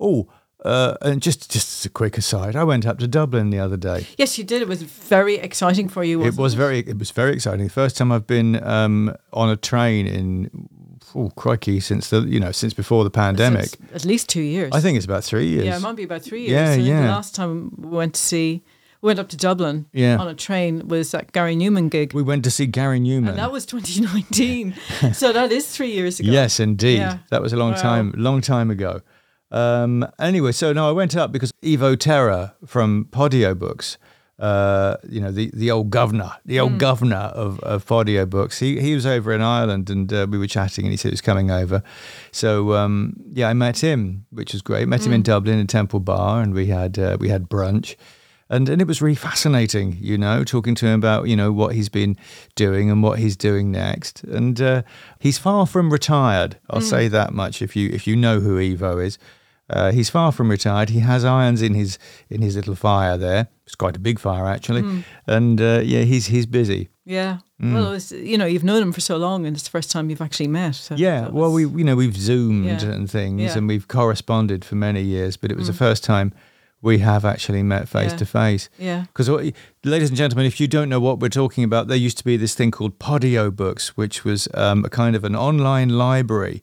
oh, 0.00 0.28
uh, 0.64 0.96
and 1.02 1.20
just 1.22 1.50
just 1.50 1.80
as 1.80 1.86
a 1.86 1.90
quick 1.90 2.16
aside, 2.18 2.54
I 2.56 2.64
went 2.64 2.86
up 2.86 2.98
to 3.00 3.06
Dublin 3.08 3.50
the 3.50 3.58
other 3.58 3.76
day. 3.76 4.06
Yes, 4.16 4.38
you 4.38 4.44
did. 4.44 4.62
It 4.62 4.68
was 4.68 4.82
very 4.82 5.36
exciting 5.36 5.88
for 5.88 6.04
you. 6.04 6.22
It 6.24 6.36
was 6.36 6.54
very 6.54 6.78
it 6.80 6.98
was 6.98 7.10
very 7.10 7.32
exciting. 7.34 7.64
The 7.66 7.72
first 7.72 7.96
time 7.96 8.12
I've 8.12 8.26
been 8.26 8.62
um, 8.64 9.14
on 9.32 9.48
a 9.50 9.56
train 9.56 10.06
in 10.06 10.68
oh 11.14 11.30
crikey 11.36 11.80
since 11.80 12.10
the 12.10 12.20
you 12.22 12.40
know 12.40 12.52
since 12.52 12.74
before 12.74 13.04
the 13.04 13.10
pandemic. 13.10 13.66
Since 13.70 13.92
At 13.94 14.04
least 14.04 14.28
two 14.28 14.40
years. 14.42 14.70
I 14.72 14.80
think 14.80 14.96
it's 14.96 15.06
about 15.06 15.24
three 15.24 15.46
years. 15.48 15.64
Yeah, 15.66 15.76
it 15.76 15.80
might 15.82 15.96
be 15.96 16.04
about 16.04 16.22
three 16.22 16.42
years. 16.46 16.52
Yeah, 16.52 16.74
yeah. 16.74 17.02
The 17.02 17.08
last 17.08 17.34
time 17.34 17.72
we 17.76 17.88
went 17.96 18.14
to 18.14 18.20
see, 18.20 18.62
we 19.02 19.08
went 19.08 19.18
up 19.18 19.28
to 19.30 19.36
Dublin 19.36 19.86
Yeah. 19.92 20.16
on 20.18 20.28
a 20.28 20.34
train 20.34 20.86
was 20.88 21.10
that 21.10 21.32
Gary 21.32 21.56
Numan 21.56 21.90
gig. 21.90 22.12
we 22.14 22.22
went 22.22 22.44
to 22.44 22.50
see 22.50 22.66
Gary 22.66 23.00
Numan. 23.00 23.30
and 23.30 23.38
that 23.38 23.50
was 23.52 23.66
2019. 23.66 24.74
so 25.12 25.32
that 25.32 25.50
is 25.52 25.66
three 25.68 25.90
years 25.92 26.20
ago. 26.20 26.30
Yes, 26.30 26.60
indeed. 26.60 26.98
Yeah. 26.98 27.18
That 27.30 27.42
was 27.42 27.52
a 27.52 27.56
long 27.56 27.72
Wow. 27.72 27.82
time, 27.82 28.14
long 28.16 28.40
time 28.40 28.70
ago. 28.70 29.00
Um, 29.52 30.06
anyway, 30.18 30.52
so 30.52 30.72
no, 30.72 30.88
I 30.88 30.92
went 30.92 31.14
up 31.16 31.30
because 31.30 31.52
Evo 31.62 31.96
Terra 31.98 32.54
from 32.66 33.06
Podiobooks, 33.12 33.98
uh, 34.38 34.96
you 35.08 35.20
know, 35.20 35.30
the, 35.30 35.50
the 35.52 35.70
old 35.70 35.90
governor, 35.90 36.32
the 36.44 36.56
Hmm. 36.56 36.62
old 36.62 36.78
governor 36.78 37.16
of, 37.34 37.60
of 37.60 37.86
Podiobooks, 37.86 38.58
he, 38.60 38.80
he 38.80 38.94
was 38.94 39.04
over 39.06 39.32
in 39.32 39.42
Ireland 39.42 39.90
and 39.90 40.10
uh, 40.12 40.26
we 40.28 40.38
were 40.38 40.46
chatting 40.46 40.84
and 40.86 40.90
he 40.90 40.96
said 40.96 41.10
he 41.10 41.12
was 41.12 41.20
coming 41.20 41.50
over. 41.50 41.82
So, 42.32 42.72
um, 42.74 43.14
yeah, 43.30 43.48
I 43.48 43.52
met 43.52 43.78
him, 43.80 44.24
which 44.30 44.52
was 44.54 44.62
great. 44.62 44.88
Met 44.88 45.00
him 45.02 45.08
Hmm. 45.08 45.14
in 45.16 45.22
Dublin 45.22 45.58
in 45.58 45.66
Temple 45.66 46.00
Bar 46.00 46.40
and 46.42 46.54
we 46.54 46.66
had, 46.66 46.98
uh, 46.98 47.18
we 47.20 47.28
had 47.28 47.48
brunch. 47.48 47.94
And, 48.50 48.68
and 48.68 48.82
it 48.82 48.88
was 48.88 49.00
really 49.00 49.14
fascinating, 49.14 49.96
you 50.00 50.18
know, 50.18 50.44
talking 50.44 50.74
to 50.76 50.86
him 50.86 50.98
about, 50.98 51.28
you 51.28 51.36
know, 51.36 51.52
what 51.52 51.74
he's 51.74 51.88
been 51.88 52.16
doing 52.54 52.90
and 52.90 53.02
what 53.02 53.18
he's 53.18 53.36
doing 53.36 53.70
next. 53.70 54.24
And 54.24 54.60
uh, 54.60 54.82
he's 55.18 55.38
far 55.38 55.66
from 55.66 55.90
retired. 55.92 56.58
I'll 56.68 56.82
say 56.82 57.08
that 57.08 57.32
much 57.32 57.62
if 57.62 57.74
you 57.76 57.88
if 57.90 58.06
you 58.06 58.14
know 58.14 58.40
who 58.40 58.58
Evo 58.58 59.02
is. 59.02 59.18
Uh, 59.70 59.90
he's 59.92 60.10
far 60.10 60.32
from 60.32 60.50
retired. 60.50 60.90
He 60.90 61.00
has 61.00 61.24
irons 61.24 61.62
in 61.62 61.74
his 61.74 61.98
in 62.28 62.42
his 62.42 62.56
little 62.56 62.74
fire 62.74 63.16
there. 63.16 63.48
It's 63.66 63.74
quite 63.74 63.96
a 63.96 64.00
big 64.00 64.18
fire 64.18 64.46
actually, 64.46 65.04
and 65.26 65.60
uh, 65.60 65.80
yeah, 65.84 66.02
he's 66.02 66.26
he's 66.26 66.46
busy. 66.46 66.88
Yeah. 67.04 67.38
Mm. 67.60 67.74
Well, 67.74 67.92
it's, 67.92 68.12
you 68.12 68.36
know, 68.38 68.46
you've 68.46 68.64
known 68.64 68.82
him 68.82 68.92
for 68.92 69.00
so 69.00 69.16
long, 69.16 69.46
and 69.46 69.56
it's 69.56 69.64
the 69.64 69.70
first 69.70 69.90
time 69.90 70.10
you've 70.10 70.20
actually 70.20 70.48
met. 70.48 70.74
So 70.74 70.94
Yeah, 70.96 71.22
that 71.22 71.32
well, 71.32 71.52
we 71.52 71.62
you 71.66 71.84
know 71.84 71.96
we've 71.96 72.16
zoomed 72.16 72.66
Yeah. 72.82 72.84
and 72.90 73.10
things, 73.10 73.40
Yeah. 73.40 73.48
Mm. 73.52 73.56
and 73.56 73.68
we've 73.68 73.88
corresponded 73.88 74.64
for 74.64 74.74
many 74.74 75.02
years, 75.02 75.36
but 75.36 75.50
it 75.50 75.56
was 75.56 75.68
the 75.68 75.72
first 75.72 76.04
time 76.04 76.32
we 76.82 76.98
have 76.98 77.24
actually 77.24 77.62
met 77.62 77.88
face 77.88 78.10
Yeah. 78.10 78.16
to 78.16 78.26
face. 78.26 78.68
Yeah. 78.78 79.04
Because, 79.06 79.28
ladies 79.84 80.08
and 80.08 80.16
gentlemen, 80.18 80.46
if 80.46 80.60
you 80.60 80.66
don't 80.66 80.88
know 80.88 80.98
what 80.98 81.20
we're 81.20 81.28
talking 81.28 81.62
about, 81.62 81.86
there 81.86 81.96
used 81.96 82.18
to 82.18 82.24
be 82.24 82.36
this 82.36 82.54
thing 82.56 82.72
called 82.72 82.98
Podiobooks, 82.98 83.88
which 83.90 84.24
was 84.24 84.48
um, 84.54 84.84
a 84.84 84.88
kind 84.88 85.14
of 85.16 85.22
an 85.24 85.36
online 85.36 85.88
library 85.90 86.60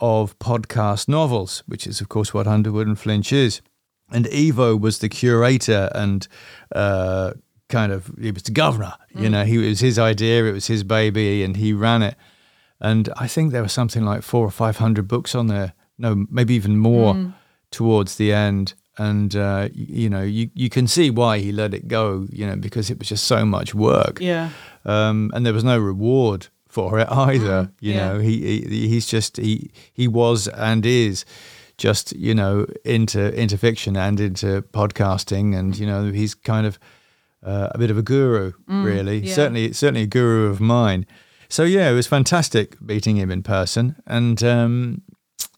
of 0.00 0.38
podcast 0.38 1.08
novels, 1.08 1.62
which 1.66 1.86
is, 1.86 2.00
of 2.00 2.08
course, 2.08 2.34
what 2.34 2.46
Underwood 2.46 2.86
and 2.86 2.98
Flinch 2.98 3.32
is. 3.32 3.60
And 4.12 4.26
Evo 4.26 4.78
was 4.78 4.98
the 4.98 5.08
curator 5.08 5.88
and 5.94 6.26
uh, 6.74 7.32
kind 7.68 7.92
of 7.92 8.10
he 8.20 8.32
was 8.32 8.42
the 8.42 8.50
governor. 8.50 8.94
You 9.14 9.30
know, 9.30 9.44
he 9.44 9.64
it 9.64 9.68
was 9.68 9.80
his 9.80 9.98
idea, 9.98 10.44
it 10.44 10.52
was 10.52 10.66
his 10.66 10.82
baby, 10.82 11.44
and 11.44 11.56
he 11.56 11.72
ran 11.72 12.02
it. 12.02 12.16
And 12.80 13.08
I 13.16 13.28
think 13.28 13.52
there 13.52 13.62
was 13.62 13.72
something 13.72 14.04
like 14.04 14.22
four 14.22 14.44
or 14.44 14.50
five 14.50 14.78
hundred 14.78 15.06
books 15.06 15.34
on 15.34 15.46
there. 15.46 15.74
No, 15.98 16.26
maybe 16.30 16.54
even 16.54 16.76
more 16.76 17.34
towards 17.70 18.16
the 18.16 18.32
end. 18.32 18.74
And 18.98 19.34
uh, 19.36 19.68
you 19.72 20.10
know, 20.10 20.22
you 20.22 20.50
you 20.54 20.68
can 20.68 20.86
see 20.86 21.10
why 21.10 21.38
he 21.38 21.52
let 21.52 21.72
it 21.72 21.88
go. 21.88 22.26
You 22.30 22.46
know, 22.46 22.56
because 22.56 22.90
it 22.90 22.98
was 22.98 23.08
just 23.08 23.24
so 23.24 23.44
much 23.44 23.74
work. 23.74 24.18
Yeah. 24.20 24.50
Um, 24.84 25.30
and 25.34 25.46
there 25.46 25.54
was 25.54 25.64
no 25.64 25.78
reward 25.78 26.48
for 26.70 26.98
it 26.98 27.08
either. 27.10 27.70
You 27.80 27.94
yeah. 27.94 28.12
know, 28.12 28.18
he, 28.18 28.62
he 28.62 28.88
he's 28.88 29.06
just 29.06 29.36
he 29.36 29.70
he 29.92 30.08
was 30.08 30.48
and 30.48 30.86
is 30.86 31.24
just 31.76 32.12
you 32.12 32.34
know 32.34 32.66
into 32.84 33.32
into 33.38 33.58
fiction 33.58 33.96
and 33.96 34.20
into 34.20 34.62
podcasting, 34.62 35.58
and 35.58 35.78
you 35.78 35.86
know 35.86 36.10
he's 36.12 36.34
kind 36.34 36.66
of 36.66 36.78
uh, 37.42 37.68
a 37.74 37.78
bit 37.78 37.90
of 37.90 37.98
a 37.98 38.02
guru, 38.02 38.52
really. 38.66 39.18
yeah. 39.18 39.34
Certainly, 39.34 39.72
certainly 39.72 40.02
a 40.02 40.06
guru 40.06 40.48
of 40.50 40.60
mine. 40.60 41.06
So 41.48 41.64
yeah, 41.64 41.90
it 41.90 41.94
was 41.94 42.06
fantastic 42.06 42.80
meeting 42.80 43.16
him 43.16 43.30
in 43.30 43.42
person, 43.42 43.96
and 44.06 44.42
um, 44.44 45.02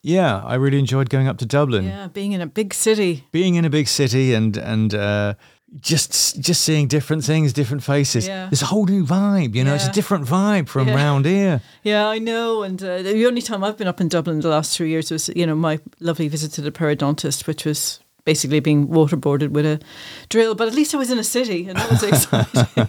yeah, 0.02 0.42
I 0.44 0.54
really 0.54 0.78
enjoyed 0.78 1.10
going 1.10 1.28
up 1.28 1.38
to 1.38 1.46
Dublin 1.46 1.84
Yeah. 1.84 2.08
Being 2.08 2.32
in 2.32 2.40
a 2.40 2.46
big 2.46 2.74
city. 2.74 3.24
being 3.30 3.54
in 3.56 3.64
a 3.64 3.70
big 3.70 3.88
city 3.88 4.34
and 4.34 4.56
and 4.56 4.94
uh, 4.94 5.34
just 5.80 6.38
just 6.40 6.62
seeing 6.62 6.86
different 6.86 7.24
things, 7.24 7.52
different 7.52 7.82
faces. 7.82 8.26
Yeah. 8.26 8.46
There's 8.50 8.62
a 8.62 8.66
whole 8.66 8.84
new 8.86 9.06
vibe, 9.06 9.54
you 9.54 9.64
know. 9.64 9.74
It's 9.74 9.86
a 9.86 9.92
different 9.92 10.26
vibe 10.26 10.68
from 10.68 10.88
Yeah. 10.88 10.94
round 10.96 11.24
here. 11.24 11.60
Yeah, 11.82 12.08
I 12.08 12.18
know. 12.18 12.62
And 12.62 12.82
uh, 12.82 13.02
the 13.02 13.26
only 13.26 13.40
time 13.42 13.64
I've 13.64 13.78
been 13.78 13.88
up 13.88 14.00
in 14.00 14.08
Dublin 14.08 14.40
the 14.40 14.48
last 14.48 14.76
three 14.76 14.90
years 14.90 15.10
was, 15.10 15.30
you 15.34 15.46
know, 15.46 15.54
my 15.54 15.80
lovely 15.98 16.28
visit 16.28 16.52
to 16.52 16.60
the 16.60 16.70
periodontist, 16.70 17.46
which 17.46 17.64
was 17.64 18.00
basically 18.24 18.60
being 18.60 18.86
waterboarded 18.88 19.48
with 19.50 19.66
a 19.66 19.80
drill. 20.28 20.54
But 20.54 20.68
at 20.68 20.74
least 20.74 20.94
I 20.94 20.98
was 20.98 21.10
in 21.10 21.18
a 21.18 21.24
city, 21.24 21.66
and 21.68 21.76
that 21.78 21.90
was 21.90 22.02
exciting. 22.02 22.66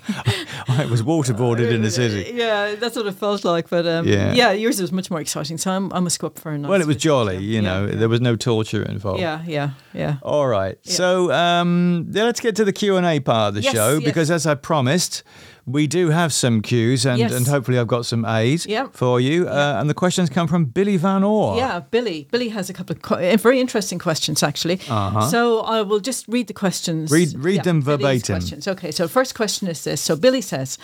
it 0.79 0.89
was 0.89 1.01
waterboarded 1.01 1.71
in 1.71 1.83
a 1.83 1.91
city. 2.01 2.31
yeah, 2.35 2.75
that's 2.75 2.95
what 2.95 3.05
it 3.07 3.13
felt 3.15 3.43
like. 3.43 3.69
But 3.69 3.85
um, 3.87 4.07
Yeah. 4.07 4.33
yeah. 4.33 4.51
yours 4.51 4.79
was 4.81 4.91
much 4.91 5.09
more 5.09 5.19
exciting. 5.21 5.57
So 5.57 5.71
I'm, 5.71 5.91
I 5.93 5.99
must 5.99 6.19
go 6.19 6.27
up 6.27 6.39
for 6.39 6.51
a 6.51 6.57
nice. 6.57 6.69
Well, 6.69 6.81
it 6.81 6.87
was 6.87 6.97
jolly, 6.97 7.37
you 7.43 7.61
know. 7.61 7.85
yeah. 7.85 7.95
There 7.95 8.09
was 8.09 8.21
no 8.21 8.35
torture 8.35 8.83
involved. 8.83 9.19
Yeah, 9.21 9.43
yeah, 9.47 9.71
yeah. 9.93 10.17
All 10.21 10.47
right. 10.47 10.77
So 10.83 11.31
um, 11.31 12.07
let's 12.11 12.39
get 12.39 12.55
to 12.57 12.65
the 12.65 12.73
Q 12.73 12.97
and 12.97 13.05
A 13.05 13.19
part 13.19 13.49
of 13.49 13.53
the 13.55 13.61
Yes, 13.61 13.73
show 13.73 13.93
yes. 13.95 14.03
because, 14.03 14.29
as 14.31 14.45
I 14.45 14.55
promised, 14.55 15.23
we 15.65 15.87
do 15.87 16.09
have 16.09 16.33
some 16.33 16.61
Qs 16.61 17.05
and, 17.05 17.19
Yes. 17.19 17.31
and 17.31 17.47
hopefully 17.47 17.79
I've 17.79 17.87
got 17.87 18.05
some 18.05 18.25
A's 18.25 18.65
Yep. 18.65 18.93
for 18.93 19.19
you. 19.21 19.47
Uh, 19.47 19.77
and 19.79 19.89
the 19.89 19.93
questions 19.93 20.29
come 20.29 20.47
from 20.47 20.65
Billy 20.65 20.97
Van 20.97 21.23
Orr. 21.23 21.55
Yeah, 21.57 21.79
Billy. 21.79 22.27
Billy 22.31 22.49
has 22.49 22.69
a 22.69 22.73
couple 22.73 22.95
of 22.95 23.01
que- 23.01 23.33
uh, 23.33 23.37
very 23.37 23.59
interesting 23.61 23.97
questions, 23.99 24.43
actually. 24.43 24.79
Uh-huh. 24.89 25.21
So 25.29 25.61
I 25.61 25.81
will 25.81 25.99
just 26.01 26.27
read 26.27 26.47
the 26.47 26.53
questions. 26.53 27.11
Read- 27.11 27.35
read 27.37 27.63
them 27.63 27.81
verbatim. 27.81 28.35
Questions. 28.35 28.67
Okay, 28.67 28.91
so 28.91 29.07
first 29.07 29.35
question 29.35 29.67
is 29.67 29.83
this. 29.83 30.01
So 30.01 30.15
Billy 30.15 30.41
says, 30.41 30.77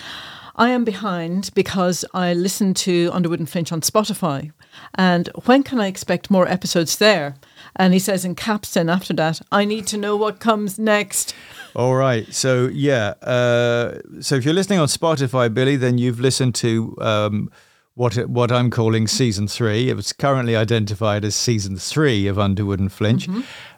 I 0.56 0.70
am 0.70 0.84
behind 0.84 1.52
because 1.54 2.04
I 2.14 2.34
listen 2.34 2.74
to 2.74 3.10
Underwood 3.14 3.40
and 3.40 3.50
Flinch 3.50 3.72
on 3.72 3.80
Spotify. 3.82 4.52
And 4.96 5.30
when 5.46 5.64
can 5.64 5.80
I 5.80 5.88
expect 5.88 6.30
more 6.30 6.48
episodes 6.48 6.98
there? 6.98 7.36
And 7.76 7.94
he 7.94 8.00
says 8.00 8.26
in 8.26 8.36
caps 8.36 8.74
then 8.74 8.90
after 8.90 9.14
that, 9.14 9.42
I 9.52 9.64
need 9.66 9.88
to 9.88 9.98
know 9.98 10.18
what 10.18 10.40
comes 10.40 10.78
next. 10.78 11.34
All 11.76 11.96
right. 11.96 12.32
So 12.34 12.68
yeah. 12.68 13.14
Uh, 13.22 14.00
so 14.22 14.36
if 14.36 14.46
you're 14.46 14.54
listening 14.54 14.80
on 14.80 14.88
Spotify, 14.88 15.54
Billy, 15.54 15.76
then 15.76 15.98
you've 15.98 16.20
listened 16.20 16.56
to 16.56 16.96
um, 17.00 17.52
what 17.96 18.16
what 18.28 18.52
I'm 18.52 18.70
calling 18.70 19.08
season 19.08 19.48
three. 19.48 19.90
It 19.90 19.96
was 19.96 20.14
currently 20.14 20.56
identified 20.56 21.26
as 21.26 21.36
season 21.36 21.78
three 21.78 22.28
of 22.28 22.40
Underwood 22.40 22.80
and 22.80 22.92
Flinch. 22.92 23.28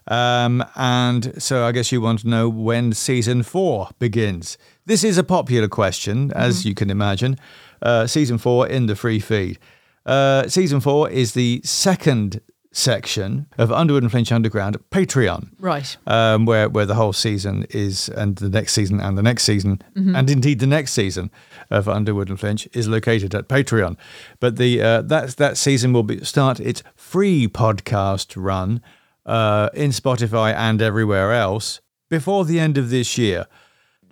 Um, 0.08 0.64
and 0.76 1.42
so 1.42 1.66
I 1.66 1.72
guess 1.72 1.92
you 1.92 2.02
want 2.02 2.20
to 2.20 2.28
know 2.28 2.50
when 2.50 2.94
season 2.94 3.44
four 3.44 3.90
begins. 4.00 4.58
This 4.86 5.04
is 5.04 5.18
a 5.18 5.24
popular 5.24 5.68
question, 5.68 6.32
as 6.34 6.66
you 6.66 6.74
can 6.76 6.90
imagine. 6.90 7.38
Uh, 7.82 8.08
season 8.08 8.38
four 8.38 8.68
in 8.68 8.86
the 8.86 8.96
free 8.96 9.20
feed. 9.20 9.58
Uh, 10.06 10.48
season 10.48 10.80
four 10.80 11.10
is 11.10 11.34
the 11.34 11.62
second 11.64 12.42
section 12.72 13.48
of 13.58 13.72
Underwood 13.72 14.04
and 14.04 14.12
Flinch 14.12 14.32
Underground 14.32 14.78
Patreon 14.92 15.50
Right. 15.60 15.98
um, 16.08 16.46
where 16.46 16.70
where 16.70 16.86
the 16.86 16.96
whole 16.96 17.14
season 17.14 17.66
is, 17.70 18.08
and 18.10 18.38
the 18.38 18.50
next 18.50 18.74
season, 18.74 19.00
and 19.02 19.18
the 19.18 19.22
next 19.24 19.44
season, 19.44 19.82
and 19.96 20.30
indeed 20.30 20.60
the 20.60 20.68
next 20.68 20.94
season 20.94 21.32
of 21.70 21.88
Underwood 21.90 22.30
and 22.30 22.40
Flinch 22.40 22.68
is 22.74 22.88
located 22.88 23.36
at 23.36 23.48
Patreon. 23.50 23.98
But 24.40 24.56
the 24.56 24.82
uh, 24.82 25.02
that 25.04 25.38
that 25.38 25.58
season 25.58 25.92
will 25.94 26.04
be 26.04 26.24
start 26.24 26.60
its 26.60 26.82
free 26.96 27.48
podcast 27.48 28.34
run 28.42 28.82
uh, 29.26 29.70
in 29.74 29.92
Spotify 29.92 30.54
and 30.56 30.82
everywhere 30.82 31.34
else 31.34 31.82
before 32.10 32.46
the 32.46 32.60
end 32.60 32.78
of 32.78 32.90
this 32.90 33.18
year. 33.18 33.48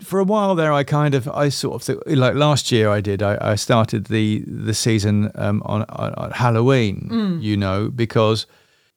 For 0.02 0.20
a 0.20 0.24
while 0.24 0.56
there, 0.56 0.72
I 0.72 0.84
kind 0.84 1.14
of, 1.16 1.28
I 1.28 1.50
sort 1.50 1.88
of, 1.90 2.02
like 2.08 2.36
last 2.36 2.72
year, 2.72 2.90
I 2.90 3.02
did. 3.02 3.22
I, 3.22 3.38
I 3.42 3.56
started 3.56 4.06
the 4.06 4.44
the 4.48 4.74
season 4.74 5.32
um, 5.36 5.62
on, 5.66 5.84
on, 5.90 6.14
on 6.16 6.32
Halloween, 6.32 7.40
you 7.42 7.58
know, 7.58 7.90
because 7.90 8.46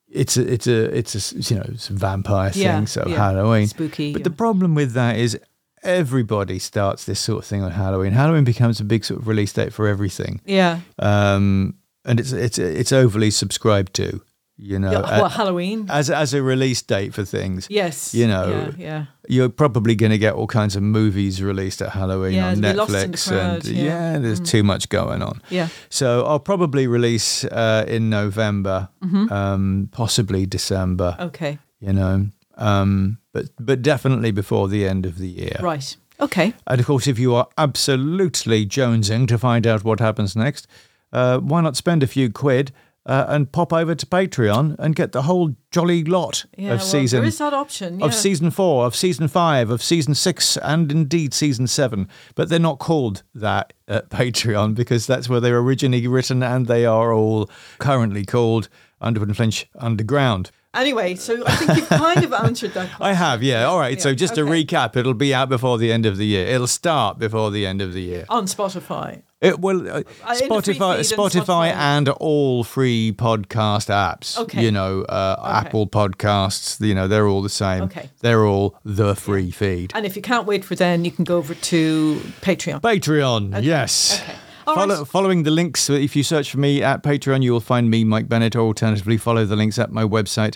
it's 0.08 0.36
a, 0.36 0.52
it's 0.52 0.66
a, 0.66 0.96
it's 0.98 1.14
a, 1.32 1.38
you 1.54 1.56
know, 1.58 1.66
it's 1.68 1.90
a 1.90 1.94
vampire 1.94 2.50
Yeah, 2.54 2.76
thing, 2.76 2.86
so 2.86 3.04
yeah. 3.06 3.16
Halloween. 3.16 3.66
Spooky, 3.66 4.12
But 4.12 4.24
the 4.24 4.30
problem 4.30 4.74
with 4.74 4.92
that 4.92 5.16
is 5.16 5.38
everybody 5.82 6.58
starts 6.58 7.04
this 7.04 7.18
sort 7.20 7.42
of 7.42 7.46
thing 7.48 7.62
on 7.62 7.72
Halloween. 7.72 8.12
Halloween 8.12 8.44
becomes 8.44 8.78
a 8.80 8.84
big 8.84 9.04
sort 9.04 9.20
of 9.20 9.26
release 9.26 9.52
date 9.52 9.72
for 9.72 9.88
everything, 9.88 10.40
Yeah. 10.44 10.80
um, 10.98 11.74
and 12.04 12.20
it's 12.20 12.32
it's 12.32 12.58
it's 12.58 12.92
overly 12.92 13.30
subscribed 13.30 13.94
to, 13.94 14.20
you 14.58 14.78
know, 14.78 14.92
yeah 14.92 15.00
well, 15.20 15.28
Halloween. 15.28 15.86
as 15.90 16.10
as 16.10 16.34
a 16.34 16.42
release 16.42 16.82
date 16.82 17.14
for 17.14 17.24
things. 17.24 17.66
yes. 17.70 18.14
you 18.14 18.26
know, 18.26 18.72
Yeah. 18.78 18.86
yeah. 18.88 19.04
You're 19.28 19.48
probably 19.48 19.94
going 19.94 20.10
to 20.12 20.18
get 20.18 20.34
all 20.34 20.46
kinds 20.46 20.76
of 20.76 20.82
movies 20.82 21.40
released 21.42 21.80
at 21.82 21.90
Halloween 21.90 22.38
on 22.40 22.64
it'll 22.64 22.76
lost 22.86 22.94
in 22.94 23.10
the 23.12 23.16
Netflix, 23.16 23.28
crowd, 23.28 23.64
and 23.66 23.76
yeah. 23.76 24.16
Mm. 24.16 24.22
there's 24.22 24.40
too 24.40 24.62
much 24.62 24.88
going 24.88 25.22
on. 25.22 25.40
Yeah. 25.50 25.68
So 25.88 26.24
I'll 26.26 26.40
probably 26.40 26.86
release 26.86 27.44
uh, 27.44 27.84
in 27.88 28.10
November, 28.10 28.88
Mm-hmm. 29.02 29.32
um, 29.32 29.88
possibly 29.92 30.46
December. 30.46 31.16
Okay. 31.18 31.58
You 31.80 31.92
know, 31.92 32.26
um, 32.58 33.18
but 33.32 33.46
but 33.58 33.82
definitely 33.82 34.32
before 34.32 34.68
the 34.68 34.86
end 34.86 35.06
of 35.06 35.16
the 35.18 35.28
year. 35.28 35.56
Right. 35.60 35.96
Okay. 36.20 36.52
And 36.66 36.80
of 36.80 36.86
course, 36.86 37.06
if 37.10 37.18
you 37.18 37.34
are 37.34 37.48
absolutely 37.56 38.66
jonesing 38.66 39.26
to 39.28 39.38
find 39.38 39.66
out 39.66 39.82
what 39.84 39.98
happens 40.00 40.36
next, 40.36 40.66
uh, 41.12 41.38
why 41.38 41.60
not 41.62 41.76
spend 41.76 42.02
a 42.02 42.06
few 42.06 42.30
quid 42.30 42.70
uh, 43.04 43.24
and 43.28 43.50
pop 43.50 43.72
over 43.72 43.94
to 43.94 44.06
Patreon 44.06 44.76
and 44.78 44.94
get 44.94 45.12
the 45.12 45.22
whole 45.22 45.54
jolly 45.70 46.04
lot 46.04 46.44
Yeah. 46.56 46.72
of 46.74 46.78
well, 46.80 46.86
season 46.86 47.20
there 47.20 47.28
is 47.28 47.38
that 47.38 47.52
option. 47.52 47.98
Yeah. 47.98 48.06
of 48.06 48.14
season 48.14 48.50
four, 48.50 48.86
of 48.86 48.94
season 48.94 49.26
five, 49.28 49.70
of 49.70 49.82
season 49.82 50.14
six, 50.14 50.56
and 50.58 50.90
indeed 50.92 51.34
season 51.34 51.66
seven. 51.66 52.08
But 52.34 52.48
they're 52.48 52.58
not 52.60 52.78
called 52.78 53.22
that 53.34 53.72
at 53.88 54.08
Patreon 54.10 54.74
because 54.74 55.06
that's 55.06 55.28
where 55.28 55.40
they 55.40 55.50
were 55.50 55.62
originally 55.62 56.06
written, 56.06 56.42
and 56.42 56.66
they 56.66 56.86
are 56.86 57.12
all 57.12 57.50
currently 57.78 58.24
called 58.24 58.68
Underwood 59.00 59.28
and 59.30 59.36
Flinch 59.36 59.66
Underground. 59.78 60.50
Anyway, 60.74 61.14
so 61.16 61.42
I 61.46 61.56
think 61.56 61.76
you've 61.76 61.88
kind 61.88 62.24
of 62.24 62.32
answered 62.32 62.72
that 62.72 62.86
question. 62.96 62.96
I 63.02 63.12
have, 63.12 63.42
yeah. 63.42 63.64
All 63.64 63.78
right. 63.78 64.00
so 64.00 64.08
Yeah, 64.08 64.14
just 64.14 64.36
to 64.36 64.42
recap, 64.42 64.96
it'll 64.96 65.12
be 65.12 65.34
out 65.34 65.50
before 65.50 65.76
the 65.76 65.92
end 65.92 66.06
of 66.06 66.16
the 66.16 66.24
year. 66.24 66.46
It'll 66.46 66.66
start 66.66 67.18
before 67.18 67.50
the 67.50 67.66
end 67.66 67.82
of 67.82 67.92
the 67.92 68.00
year. 68.00 68.24
On 68.30 68.46
Spotify. 68.46 69.22
It 69.42 69.58
will 69.60 69.80
uh, 69.88 69.92
Uh, 69.92 69.98
in 69.98 70.48
the 70.48 70.62
free 70.62 70.74
Spotify, 70.74 70.94
and 70.96 71.04
Spotify, 71.04 71.44
Spotify. 71.44 71.72
and 71.74 72.08
all 72.08 72.62
free 72.64 73.12
podcast 73.12 73.88
apps. 73.90 74.38
Okay. 74.38 74.62
You 74.64 74.70
know, 74.70 75.02
uh, 75.02 75.60
Apple 75.64 75.86
Podcasts. 75.88 76.80
You 76.80 76.94
know, 76.94 77.08
they're 77.08 77.26
all 77.26 77.42
the 77.42 77.48
same. 77.64 77.82
Okay. 77.82 78.08
They're 78.20 78.44
all 78.46 78.78
the 78.84 79.14
free 79.16 79.50
feed. 79.50 79.92
And 79.94 80.06
if 80.06 80.14
you 80.16 80.22
can't 80.22 80.46
wait 80.46 80.64
for 80.64 80.76
then, 80.76 81.04
you 81.04 81.10
can 81.10 81.24
go 81.24 81.36
over 81.38 81.54
to 81.54 82.20
Patreon. 82.40 82.80
Patreon, 82.80 83.62
yes. 83.62 84.20
Okay. 84.22 84.32
Follow, 84.64 84.98
right. 84.98 85.06
Following 85.08 85.42
the 85.42 85.50
links, 85.50 85.90
uh, 85.90 85.94
if 85.94 86.14
you 86.14 86.22
search 86.22 86.52
for 86.52 86.58
me 86.58 86.82
at 86.84 87.02
Patreon, 87.02 87.42
you 87.42 87.52
will 87.52 87.60
find 87.74 87.90
me, 87.90 88.04
Mike 88.04 88.28
Bennett, 88.28 88.54
or 88.54 88.60
alternatively, 88.60 89.16
follow 89.18 89.44
the 89.44 89.56
links 89.56 89.76
at 89.76 89.90
my 89.90 90.04
website, 90.04 90.54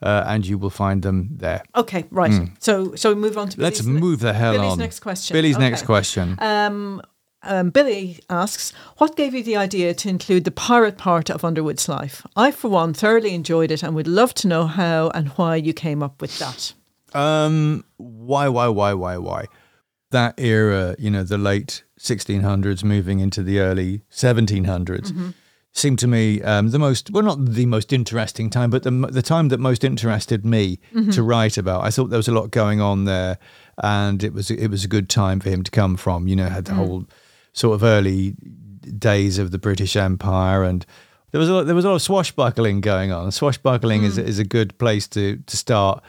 uh, 0.00 0.22
and 0.28 0.46
you 0.46 0.56
will 0.58 0.70
find 0.70 1.02
them 1.02 1.28
there. 1.32 1.62
Okay, 1.74 2.04
right. 2.12 2.32
So, 2.60 2.94
so 2.94 3.12
we 3.12 3.20
move 3.20 3.36
on 3.36 3.48
to 3.48 3.56
Hmm. 3.56 3.62
Let's 3.62 3.82
move 3.82 4.20
the 4.20 4.32
hell 4.32 4.52
Billy's 4.52 4.72
on. 4.72 4.78
next 4.78 5.00
question. 5.00 5.34
Billy's 5.34 5.58
next 5.58 5.82
question. 5.86 6.36
Um, 6.38 7.02
um, 7.42 7.70
Billy 7.70 8.20
asks, 8.28 8.72
"What 8.98 9.16
gave 9.16 9.34
you 9.34 9.42
the 9.42 9.56
idea 9.56 9.94
to 9.94 10.08
include 10.08 10.44
the 10.44 10.50
pirate 10.50 10.98
part 10.98 11.30
of 11.30 11.44
Underwood's 11.44 11.88
life? 11.88 12.26
I, 12.36 12.50
for 12.50 12.68
one, 12.68 12.94
thoroughly 12.94 13.34
enjoyed 13.34 13.70
it 13.70 13.82
and 13.82 13.94
would 13.94 14.08
love 14.08 14.34
to 14.34 14.48
know 14.48 14.66
how 14.66 15.10
and 15.10 15.28
why 15.30 15.56
you 15.56 15.72
came 15.72 16.02
up 16.02 16.20
with 16.20 16.38
that." 16.38 16.72
Um, 17.14 17.84
why, 17.96 18.48
why, 18.48 18.68
why, 18.68 18.92
why, 18.92 19.16
why? 19.16 19.46
that 20.10 20.38
era, 20.38 20.96
you 20.98 21.10
know, 21.10 21.22
the 21.22 21.38
late 21.38 21.84
1600s 22.00 22.82
moving 22.82 23.20
into 23.20 23.42
the 23.42 23.58
early 23.60 24.02
1700s, 24.10 25.34
seemed 25.72 25.98
to 25.98 26.06
me 26.06 26.42
um, 26.42 26.70
the 26.70 26.78
most, 26.78 27.10
well, 27.10 27.22
not 27.22 27.44
the 27.44 27.66
most 27.66 27.92
interesting 27.92 28.48
time, 28.50 28.70
but 28.70 28.82
the, 28.84 28.90
the 28.90 29.22
time 29.22 29.48
that 29.48 29.60
most 29.60 29.84
interested 29.84 30.44
me 30.44 30.80
to 31.12 31.22
write 31.22 31.58
about. 31.58 31.84
I 31.84 31.90
thought 31.90 32.10
there 32.10 32.16
was 32.18 32.28
a 32.28 32.32
lot 32.32 32.50
going 32.50 32.80
on 32.80 33.04
there 33.04 33.38
and 33.82 34.24
it 34.24 34.32
was, 34.32 34.50
it 34.50 34.68
was 34.68 34.84
a 34.84 34.88
good 34.88 35.08
time 35.08 35.40
for 35.40 35.50
him 35.50 35.62
to 35.62 35.70
come 35.70 35.96
from, 35.96 36.26
you 36.26 36.36
know, 36.36 36.48
had 36.48 36.64
the 36.64 36.74
whole 36.74 37.04
sort 37.58 37.74
of 37.74 37.82
early 37.82 38.34
days 38.98 39.38
of 39.38 39.50
the 39.50 39.58
British 39.58 39.96
Empire 39.96 40.62
and 40.64 40.86
there 41.30 41.38
was 41.38 41.48
a 41.48 41.52
lot, 41.52 41.66
there 41.66 41.74
was 41.74 41.84
a 41.84 41.88
lot 41.88 41.96
of 41.96 42.02
swashbuckling 42.02 42.80
going 42.80 43.12
on. 43.12 43.30
Swashbuckling 43.30 44.02
is, 44.02 44.16
mm. 44.16 44.24
is 44.24 44.38
a 44.38 44.44
good 44.44 44.78
place 44.78 45.06
to, 45.08 45.36
to 45.36 45.56
start 45.58 46.02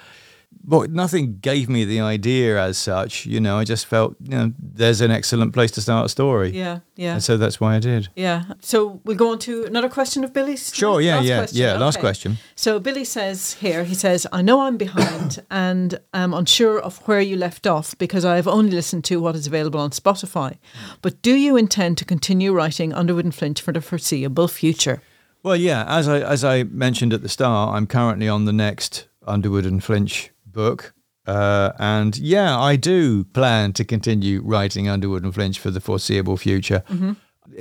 but 0.64 0.92
nothing 0.92 1.40
gave 1.40 1.70
me 1.70 1.86
the 1.86 2.00
idea 2.02 2.62
as 2.62 2.78
such. 2.78 3.26
You 3.26 3.40
know, 3.40 3.58
I 3.58 3.64
just 3.64 3.86
felt, 3.86 4.16
you 4.22 4.30
know, 4.32 4.54
there's 4.60 5.02
an 5.02 5.10
excellent 5.12 5.54
place 5.54 5.72
to 5.72 5.82
start 5.82 6.06
a 6.06 6.10
story. 6.10 6.52
Yeah, 6.52 6.80
yeah. 6.96 7.14
And 7.14 7.24
so 7.24 7.38
that's 7.38 7.60
why 7.60 7.76
I 7.76 7.80
did. 7.80 8.10
Yeah. 8.16 8.44
So 8.62 9.02
we'll 9.04 9.18
go 9.18 9.32
on 9.32 9.40
to 9.40 9.66
another 9.66 9.90
question 9.90 10.24
of 10.24 10.34
Billy's. 10.34 10.74
Sure, 10.76 11.02
yeah, 11.02 11.16
Last 11.18 11.26
yeah, 11.26 11.38
question. 11.38 11.58
yeah, 11.60 11.78
last 11.78 11.96
Okay. 11.96 12.02
question. 12.02 12.38
So 12.56 12.80
Billy 12.80 13.06
says 13.06 13.54
here, 13.54 13.84
he 13.84 13.96
says, 13.96 14.28
I 14.32 14.42
know 14.42 14.62
I'm 14.62 14.78
behind 14.78 15.42
and 15.52 16.00
I'm 16.14 16.34
unsure 16.34 16.80
of 16.80 16.98
where 17.08 17.22
you 17.22 17.36
left 17.38 17.66
off 17.66 17.98
because 17.98 18.26
I 18.26 18.36
have 18.36 18.48
only 18.48 18.72
listened 18.72 19.06
to 19.06 19.20
what 19.22 19.36
is 19.36 19.48
available 19.48 19.80
on 19.80 19.92
Spotify. 19.92 20.58
But 21.02 21.22
do 21.22 21.34
you 21.34 21.56
intend 21.58 21.98
to 22.00 22.06
continue 22.06 22.54
writing 22.54 22.94
Underwood 22.94 23.26
and 23.26 23.34
Flinch 23.34 23.62
for 23.62 23.72
the 23.72 23.82
foreseeable 23.82 24.48
future? 24.48 25.02
Well, 25.42 25.56
yeah, 25.56 25.86
as 25.88 26.10
I 26.10 26.20
as 26.20 26.44
I 26.44 26.64
mentioned 26.64 27.14
at 27.14 27.22
the 27.22 27.30
start, 27.30 27.74
I'm 27.74 27.88
currently 27.88 28.28
on 28.28 28.44
the 28.44 28.52
next 28.52 29.08
Underwood 29.26 29.66
and 29.66 29.82
Flinch 29.82 30.32
book. 30.64 30.94
Uh, 31.26 31.72
and 31.80 32.18
yeah, 32.18 32.58
I 32.72 32.76
do 32.76 33.24
plan 33.40 33.72
to 33.74 33.84
continue 33.86 34.42
writing 34.44 34.90
Underwood 34.90 35.24
and 35.24 35.34
Flinch 35.34 35.58
for 35.60 35.72
the 35.72 35.80
foreseeable 35.80 36.38
future. 36.38 36.82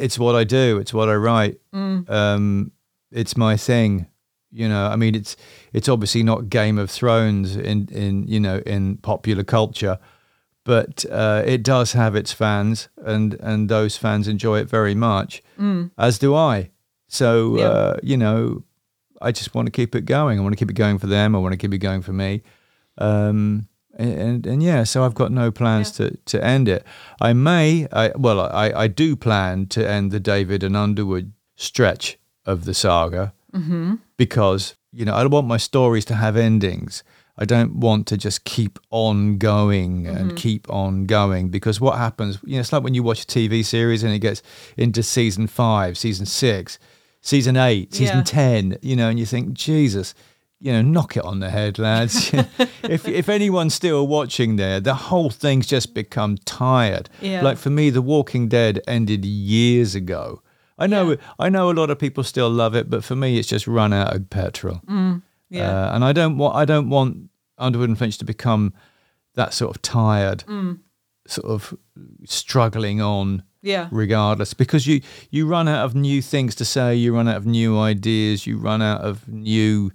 It's 0.05 0.19
what 0.19 0.35
I 0.43 0.45
do. 0.45 0.79
It's 0.81 0.93
what 0.95 1.09
I 1.09 1.15
write. 1.27 1.57
Um, 1.73 2.73
it's 3.11 3.37
my 3.37 3.57
thing. 3.57 4.07
You 4.51 4.69
know, 4.69 4.87
I 4.95 4.97
mean, 4.97 5.15
it's 5.15 5.37
it's 5.73 5.89
obviously 5.89 6.23
not 6.23 6.49
Game 6.49 6.79
of 6.79 6.91
Thrones 6.91 7.57
in 7.57 7.89
in 8.05 8.27
you 8.27 8.41
know 8.41 8.59
in 8.75 8.97
popular 9.13 9.45
culture, 9.45 9.99
but 10.65 11.05
uh, 11.11 11.43
it 11.55 11.63
does 11.63 11.93
have 11.93 12.17
its 12.17 12.33
fans, 12.33 12.89
and 13.05 13.35
and 13.41 13.69
those 13.69 13.99
fans 13.99 14.27
enjoy 14.29 14.61
it 14.63 14.69
very 14.71 14.95
much, 14.95 15.43
as 15.99 16.19
do 16.19 16.35
I. 16.35 16.71
So 17.09 17.57
Yeah. 17.59 17.65
uh, 17.69 17.95
you 18.03 18.17
know, 18.17 18.63
I 19.21 19.33
just 19.33 19.55
want 19.55 19.67
to 19.67 19.73
keep 19.73 19.95
it 19.95 20.05
going. 20.07 20.39
I 20.39 20.43
want 20.43 20.53
to 20.55 20.59
keep 20.65 20.71
it 20.71 20.79
going 20.85 20.99
for 20.99 21.09
them. 21.09 21.35
I 21.35 21.39
want 21.39 21.53
to 21.53 21.59
keep 21.59 21.75
it 21.75 21.83
going 21.83 22.03
for 22.03 22.13
me. 22.15 22.43
Um, 22.99 23.69
and, 23.97 24.13
and, 24.13 24.47
and 24.47 24.63
yeah, 24.63 24.85
so 24.85 25.05
I've 25.05 25.15
got 25.15 25.33
no 25.33 25.51
plans 25.51 25.91
to, 25.93 26.17
to 26.27 26.45
end 26.45 26.69
it. 26.69 26.85
I 27.21 27.33
may, 27.33 27.89
I, 27.93 28.13
well, 28.17 28.41
I, 28.41 28.71
I 28.71 28.87
do 28.89 29.17
plan 29.17 29.67
to 29.69 29.89
end 29.89 30.11
the 30.13 30.21
David 30.21 30.63
and 30.63 30.77
Underwood 30.77 31.33
stretch 31.57 32.19
of 32.47 32.65
the 32.65 32.75
saga 32.75 33.33
because, 34.17 34.77
you 34.93 35.05
know, 35.05 35.15
I 35.15 35.27
want 35.27 35.47
my 35.49 35.57
stories 35.57 36.05
to 36.07 36.15
have 36.15 36.37
endings. 36.37 37.03
I 37.37 37.45
don't 37.45 37.77
want 37.77 38.07
to 38.09 38.17
just 38.17 38.45
keep 38.45 38.79
on 38.91 39.39
going 39.39 40.07
and 40.07 40.37
keep 40.37 40.69
on 40.71 41.07
going 41.07 41.49
because 41.49 41.81
what 41.81 41.97
happens, 41.99 42.39
you 42.45 42.55
know, 42.55 42.61
it's 42.61 42.73
like 42.73 42.83
when 42.85 42.95
you 42.95 43.03
watch 43.03 43.23
a 43.23 43.27
TV 43.27 43.65
series 43.65 44.03
and 44.03 44.13
it 44.13 44.19
gets 44.21 44.43
into 44.77 45.03
season 45.03 45.47
five, 45.47 45.97
season 45.99 46.27
six, 46.27 46.79
season 47.21 47.57
eight, 47.57 47.95
season 47.95 48.19
Yeah. 48.19 48.23
10, 48.23 48.79
you 48.83 48.97
know, 48.97 49.09
and 49.09 49.19
you 49.19 49.27
think, 49.27 49.53
Jesus, 49.55 50.15
you 50.61 50.73
know, 50.73 50.83
knock 50.83 51.17
it 51.17 51.25
on 51.25 51.41
the 51.41 51.51
head, 51.51 51.79
lads. 51.79 52.33
if, 52.83 53.07
if 53.07 53.29
anyone's 53.29 53.75
still 53.75 54.07
watching 54.07 54.57
there, 54.57 54.81
the 54.81 54.95
whole 54.95 55.31
thing's 55.31 55.67
just 55.67 55.95
become 55.95 56.37
tired. 56.39 57.09
Yeah. 57.21 57.43
Like 57.43 57.59
for 57.59 57.71
me, 57.71 57.91
The 57.91 58.03
Walking 58.03 58.49
Dead 58.49 58.81
ended 58.89 59.25
years 59.25 59.95
ago. 59.95 60.43
I 60.77 60.87
know, 60.87 61.11
Yeah. 61.11 61.17
I 61.39 61.49
know 61.49 61.71
a 61.71 61.73
lot 61.73 61.91
of 61.91 61.99
people 61.99 62.25
still 62.25 62.51
love 62.51 62.75
it, 62.75 62.91
but 62.91 63.05
for 63.05 63.15
me, 63.17 63.39
it's 63.39 63.49
just 63.49 63.67
run 63.67 63.93
out 63.93 64.15
of 64.17 64.31
petrol. 64.31 64.81
Yeah. 65.51 65.71
Uh, 65.71 65.95
and 65.95 66.05
I 66.05 66.13
don't 66.13 66.37
want 66.39 66.55
I 66.57 66.65
don't 66.65 66.91
want 66.91 67.31
Underwood 67.57 67.89
and 67.89 67.97
Flinch 67.99 68.19
to 68.19 68.25
become 68.25 68.75
that 69.35 69.55
sort 69.55 69.75
of 69.77 69.81
tired, 69.83 70.45
Mm. 70.47 70.81
sort 71.27 71.47
of 71.47 71.75
struggling 72.25 73.01
on 73.01 73.43
yeah. 73.63 73.89
regardless 73.91 74.55
because 74.55 74.87
you 74.87 75.01
you 75.31 75.47
run 75.47 75.69
out 75.69 75.85
of 75.85 75.95
new 75.95 76.21
things 76.23 76.55
to 76.57 76.65
say, 76.65 76.95
you 76.95 77.15
run 77.15 77.29
out 77.29 77.37
of 77.37 77.47
new 77.47 77.79
ideas, 77.79 78.47
you 78.47 78.59
run 78.59 78.83
out 78.83 79.01
of 79.01 79.27
new 79.29 79.91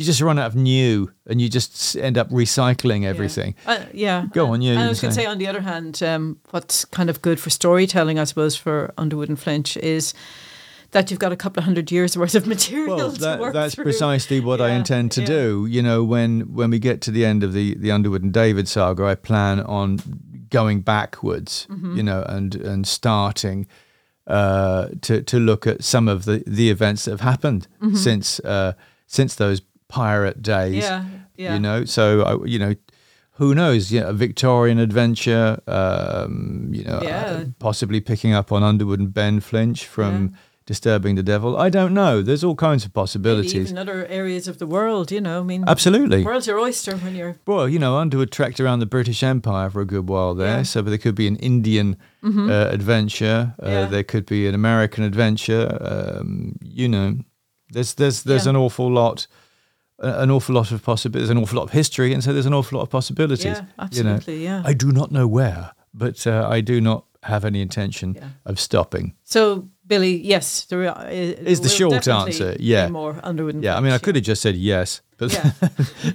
you 0.00 0.06
just 0.06 0.22
run 0.22 0.38
out 0.38 0.46
of 0.46 0.56
new 0.56 1.12
and 1.26 1.42
you 1.42 1.50
just 1.50 1.94
end 1.94 2.16
up 2.16 2.30
recycling 2.30 3.04
everything. 3.04 3.54
Uh, 3.66 3.84
yeah. 3.92 4.24
Go 4.32 4.46
on, 4.54 4.62
yeah, 4.62 4.72
And 4.72 4.80
I 4.80 4.88
was 4.88 4.98
going 4.98 5.10
to 5.12 5.20
say. 5.20 5.26
on 5.26 5.36
the 5.36 5.46
other 5.46 5.60
hand, 5.60 6.02
um, 6.02 6.38
what's 6.52 6.86
kind 6.86 7.10
of 7.10 7.20
good 7.20 7.38
for 7.38 7.50
storytelling, 7.50 8.18
I 8.18 8.24
suppose, 8.24 8.56
for 8.56 8.94
Underwood 8.96 9.28
and 9.28 9.38
Flinch 9.38 9.76
is 9.76 10.14
that 10.92 11.10
you've 11.10 11.20
got 11.20 11.32
a 11.32 11.36
couple 11.36 11.60
of 11.60 11.64
hundred 11.64 11.92
years 11.92 12.16
worth 12.16 12.34
of 12.34 12.46
material 12.46 12.96
Well, 12.96 13.12
to 13.12 13.20
that, 13.20 13.52
that's 13.52 13.74
through. 13.74 13.84
precisely 13.84 14.40
what 14.40 14.62
I 14.62 14.70
intend 14.70 15.12
to 15.12 15.20
yeah. 15.20 15.26
do. 15.26 15.66
You 15.68 15.82
know, 15.82 16.02
when 16.02 16.54
when 16.54 16.70
we 16.70 16.78
get 16.78 17.02
to 17.02 17.10
the 17.10 17.26
end 17.26 17.44
of 17.44 17.52
the 17.52 17.74
the 17.74 17.92
Underwood 17.92 18.22
and 18.22 18.32
David 18.32 18.68
saga, 18.68 19.04
I 19.04 19.16
plan 19.16 19.60
on 19.60 19.98
going 20.48 20.80
backwards. 20.80 21.66
Mm-hmm. 21.70 21.96
You 21.98 22.02
know, 22.02 22.22
and 22.26 22.54
and 22.54 22.86
starting 22.88 23.66
uh, 24.26 24.88
to 25.02 25.22
to 25.22 25.38
look 25.38 25.66
at 25.66 25.84
some 25.84 26.08
of 26.08 26.24
the 26.24 26.42
the 26.46 26.70
events 26.70 27.04
that 27.04 27.10
have 27.10 27.20
happened 27.20 27.68
since 27.94 28.40
uh, 28.40 28.72
since 29.06 29.34
those 29.34 29.60
pirate 29.90 30.40
days. 30.42 30.84
Mm-hmm. 30.84 31.12
Yeah, 31.12 31.20
yeah. 31.44 31.54
You 31.54 31.60
know, 31.60 31.84
so 31.84 32.04
I, 32.22 32.46
you 32.46 32.58
know. 32.58 32.74
Who 33.40 33.54
knows? 33.54 33.90
Yeah, 33.90 34.08
a 34.10 34.12
Victorian 34.12 34.78
adventure. 34.78 35.58
Um, 35.66 36.68
you 36.74 36.84
know, 36.84 37.00
Yeah. 37.02 37.24
uh, 37.24 37.44
possibly 37.58 38.00
picking 38.00 38.34
up 38.34 38.52
on 38.52 38.62
Underwood 38.62 39.00
and 39.00 39.14
Ben 39.14 39.40
Flinch 39.40 39.86
from 39.86 40.34
Disturbing 40.66 41.16
the 41.16 41.22
Devil. 41.22 41.56
I 41.56 41.70
don't 41.70 41.94
know. 41.94 42.20
There's 42.22 42.44
all 42.44 42.54
kinds 42.54 42.84
of 42.84 42.90
Maybe 42.90 43.00
possibilities. 43.00 43.54
even 43.70 43.78
other 43.78 44.04
areas 44.08 44.46
of 44.46 44.58
the 44.58 44.66
world, 44.66 45.10
you 45.10 45.20
know. 45.22 45.40
I 45.40 45.42
mean, 45.42 45.64
Absolutely. 45.66 46.22
world's 46.22 46.46
your 46.46 46.58
oyster 46.58 46.96
when 46.98 47.14
you're. 47.16 47.36
Well, 47.46 47.66
you 47.66 47.78
know, 47.78 47.96
Underwood 47.96 48.30
trekked 48.30 48.60
around 48.60 48.80
the 48.80 48.86
British 48.96 49.22
Empire 49.22 49.70
for 49.70 49.80
a 49.80 49.86
good 49.86 50.06
while 50.08 50.34
there, 50.34 50.46
Yeah. 50.48 50.54
Mm-hmm. 50.56 50.64
so 50.64 50.82
there 50.82 50.98
could 50.98 51.14
be 51.14 51.26
an 51.26 51.36
Indian 51.36 51.96
uh, 52.22 52.68
adventure. 52.70 53.54
Uh, 53.62 53.68
Yeah. 53.68 53.86
There 53.86 54.04
could 54.04 54.26
be 54.26 54.46
an 54.48 54.54
American 54.54 55.02
adventure. 55.02 55.64
Um, 55.80 56.56
you 56.62 56.88
know, 56.88 57.16
there's 57.72 57.94
there's 57.94 58.22
there's 58.24 58.44
Yeah. 58.44 58.50
an 58.50 58.56
awful 58.56 58.92
lot, 58.92 59.26
an 60.00 60.30
awful 60.30 60.54
lot 60.54 60.72
of 60.72 60.82
possibilities. 60.82 61.28
There's 61.28 61.36
an 61.36 61.42
awful 61.42 61.56
lot 61.58 61.64
of 61.64 61.70
history, 61.72 62.12
and 62.12 62.22
so 62.24 62.32
there's 62.32 62.46
an 62.46 62.54
awful 62.54 62.78
lot 62.78 62.82
of 62.84 62.90
possibilities. 62.90 63.44
Yeah, 63.44 63.64
you 63.92 64.02
know. 64.04 64.10
absolutely, 64.14 64.44
yeah. 64.44 64.62
I 64.64 64.72
do 64.74 64.92
not 64.92 65.10
know 65.12 65.26
where, 65.28 65.72
but 65.94 66.26
uh, 66.26 66.46
I 66.48 66.60
do 66.60 66.80
not 66.80 67.04
have 67.24 67.44
any 67.44 67.60
intention 67.60 68.14
Yeah. 68.14 68.28
of 68.46 68.58
stopping. 68.58 69.14
So, 69.24 69.68
Billy, 69.86 70.16
yes, 70.16 70.64
there 70.66 70.88
uh, 70.88 71.04
Is 71.10 71.60
the 71.60 71.68
short 71.68 72.08
answer, 72.08 72.56
yeah. 72.58 72.88
more 72.88 73.20
Underwood 73.22 73.62
Yeah, 73.62 73.76
I 73.76 73.80
mean, 73.80 73.92
I 73.92 73.98
could 73.98 74.14
have 74.14 74.24
just 74.24 74.40
said 74.40 74.54
yes, 74.56 75.02
but 75.18 75.30
Yeah. 75.32 75.50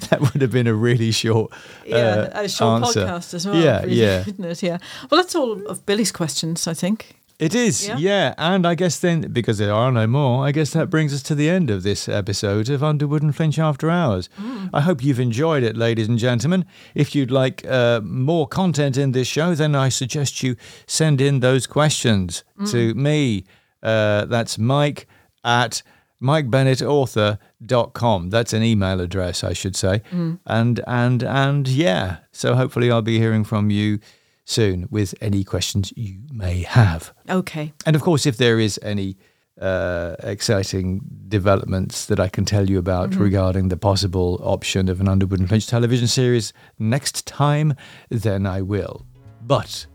that 0.10 0.19
would 0.21 0.41
have 0.41 0.52
been 0.52 0.65
a 0.67 0.74
really 0.74 1.12
short 1.12 1.52
Yeah, 1.86 2.32
uh, 2.34 2.43
a 2.45 2.50
short 2.50 2.84
answer. 2.86 3.06
podcast 3.06 3.34
as 3.36 3.45
well. 3.45 3.56
Yeah, 3.56 3.82
really, 3.82 4.02
yeah. 4.02 4.24
It? 4.28 4.63
Yeah. 4.63 4.78
Well, 5.12 5.21
that's 5.21 5.36
all 5.36 5.62
of 5.67 5.86
Billy's 5.86 6.12
questions, 6.12 6.67
I 6.67 6.74
think. 6.74 7.15
It 7.38 7.54
is, 7.54 7.86
Yeah. 7.88 7.98
yeah. 7.98 8.34
And 8.38 8.65
I 8.65 8.76
guess 8.76 8.98
then, 9.00 9.30
because 9.34 9.58
there 9.58 9.74
are 9.74 9.91
no 9.91 10.08
more, 10.08 10.45
I 10.48 10.54
guess 10.54 10.69
that 10.71 10.89
brings 10.89 11.13
us 11.13 11.21
to 11.24 11.36
the 11.36 11.50
end 11.50 11.69
of 11.69 11.84
this 11.84 12.08
episode 12.08 12.69
of 12.69 12.82
Underwood 12.82 13.21
and 13.24 13.36
Flinch 13.36 13.60
After 13.60 13.89
Hours. 13.89 14.30
I 14.74 14.80
hope 14.82 15.04
you've 15.04 15.19
enjoyed 15.19 15.62
it, 15.63 15.76
ladies 15.76 16.08
and 16.08 16.17
gentlemen. 16.17 16.63
If 16.93 17.13
you'd 17.13 17.32
like 17.32 17.65
uh, 17.67 18.00
more 18.04 18.48
content 18.48 18.95
in 18.98 19.12
this 19.12 19.28
show, 19.28 19.54
then 19.54 19.76
I 19.76 19.89
suggest 19.89 20.43
you 20.43 20.56
send 20.88 21.19
in 21.19 21.41
those 21.41 21.67
questions 21.67 22.45
to 22.67 22.93
me. 22.93 23.43
Uh, 23.84 24.24
that's 24.26 24.58
Mike 24.58 25.06
at 25.43 25.84
MikeBennettAuthor.com. 26.21 28.30
That's 28.30 28.54
an 28.54 28.63
email 28.63 29.02
address, 29.02 29.43
I 29.43 29.52
should 29.54 29.76
say. 29.76 30.02
And 30.45 30.80
and 30.88 31.24
and 31.24 31.67
yeah. 31.67 32.17
So 32.32 32.56
hopefully 32.56 32.89
I'll 32.91 33.02
be 33.02 33.19
hearing 33.19 33.43
from 33.43 33.69
you 33.69 34.00
soon 34.45 34.88
with 34.89 35.13
any 35.21 35.43
questions 35.43 35.91
you 35.95 36.19
may 36.31 36.62
have. 36.63 37.13
Okay. 37.29 37.73
And 37.86 37.95
of 37.95 38.01
course, 38.01 38.25
if 38.25 38.38
there 38.38 38.60
is 38.60 38.79
any 38.81 39.17
uh, 39.60 40.15
exciting 40.19 41.01
developments 41.27 42.05
that 42.08 42.19
I 42.19 42.27
can 42.29 42.45
tell 42.45 42.69
you 42.69 42.77
about 42.77 43.15
regarding 43.15 43.69
the 43.69 43.77
possible 43.77 44.39
option 44.43 44.89
of 44.89 44.99
an 45.01 45.08
Underwood 45.08 45.39
and 45.39 45.47
Flinch 45.49 45.67
television 45.67 46.08
series 46.08 46.53
next 46.77 47.25
time, 47.25 47.73
then 48.10 48.45
I 48.45 48.62
will. 48.62 49.05
But 49.41 49.86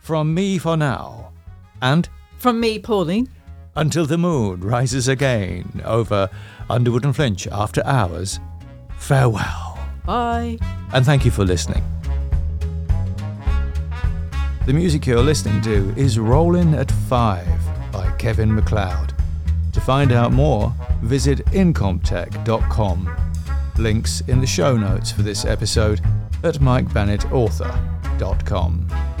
from 0.00 0.34
me 0.34 0.58
for 0.58 0.76
now, 0.76 1.32
and 1.82 2.08
From 2.38 2.60
me, 2.60 2.78
Pauline. 2.78 3.28
until 3.76 4.06
the 4.06 4.18
moon 4.18 4.60
rises 4.60 5.08
again 5.08 5.82
over 5.84 6.30
Underwood 6.70 7.04
and 7.04 7.14
Flinch 7.14 7.46
after 7.48 7.82
hours, 7.84 8.38
farewell. 8.98 9.78
Bye. 10.06 10.58
And 10.92 11.04
thank 11.04 11.24
you 11.24 11.30
for 11.30 11.44
listening. 11.44 11.82
The 14.68 14.74
music 14.74 15.06
you're 15.06 15.22
listening 15.22 15.62
to 15.62 15.94
is 15.96 16.18
Rollin' 16.18 16.74
at 16.74 16.92
Five 17.08 17.48
by 17.90 18.10
Kevin 18.18 18.54
MacLeod. 18.54 19.14
To 19.72 19.80
find 19.80 20.12
out 20.12 20.30
more, 20.30 20.74
visit 21.00 21.38
incompetech.com. 21.46 23.16
Links 23.78 24.20
in 24.28 24.42
the 24.42 24.46
show 24.46 24.76
notes 24.76 25.10
for 25.10 25.22
this 25.22 25.46
episode 25.46 26.02
at 26.44 26.60
Mike 26.60 26.92
Bennett 26.92 27.32
Author. 27.32 27.72
gmail.com. 28.18 29.17